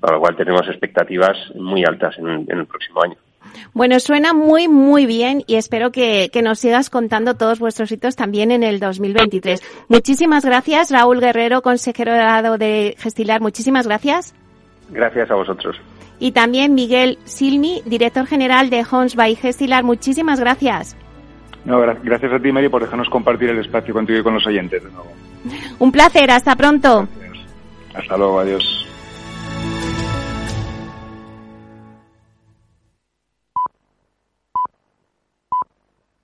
Con 0.00 0.14
lo 0.14 0.20
cual, 0.20 0.34
tenemos 0.34 0.66
expectativas 0.66 1.36
muy 1.54 1.84
altas 1.84 2.16
en, 2.18 2.46
el 2.48 2.66
próximo 2.66 3.02
año. 3.02 3.16
Bueno, 3.74 4.00
suena 4.00 4.32
muy, 4.32 4.66
muy 4.66 5.04
bien 5.04 5.42
y 5.46 5.56
espero 5.56 5.92
que, 5.92 6.30
que, 6.32 6.40
nos 6.40 6.58
sigas 6.58 6.88
contando 6.88 7.34
todos 7.34 7.58
vuestros 7.58 7.92
hitos 7.92 8.16
también 8.16 8.50
en 8.50 8.62
el 8.62 8.80
2023. 8.80 9.60
Muchísimas 9.88 10.46
gracias, 10.46 10.90
Raúl 10.90 11.20
Guerrero, 11.20 11.60
consejero 11.60 12.12
de 12.56 12.94
Gestilar. 12.98 13.42
Muchísimas 13.42 13.86
gracias. 13.86 14.34
Gracias 14.88 15.30
a 15.30 15.34
vosotros. 15.34 15.78
Y 16.18 16.32
también 16.32 16.74
Miguel 16.74 17.18
Silmi, 17.24 17.82
director 17.84 18.26
general 18.26 18.70
de 18.70 18.84
Homes 18.90 19.16
by 19.16 19.34
Gestilar. 19.36 19.84
Muchísimas 19.84 20.40
gracias. 20.40 20.96
No, 21.64 21.80
gracias 21.80 22.32
a 22.32 22.38
ti, 22.38 22.52
Mary, 22.52 22.68
por 22.68 22.82
dejarnos 22.82 23.08
compartir 23.08 23.50
el 23.50 23.58
espacio 23.58 23.92
contigo 23.92 24.20
y 24.20 24.22
con 24.22 24.34
los 24.34 24.46
oyentes 24.46 24.82
de 24.82 24.90
nuevo. 24.90 25.12
Un 25.78 25.92
placer, 25.92 26.30
hasta 26.30 26.56
pronto. 26.56 27.06
Hasta 27.94 28.16
luego, 28.16 28.40
adiós. 28.40 28.86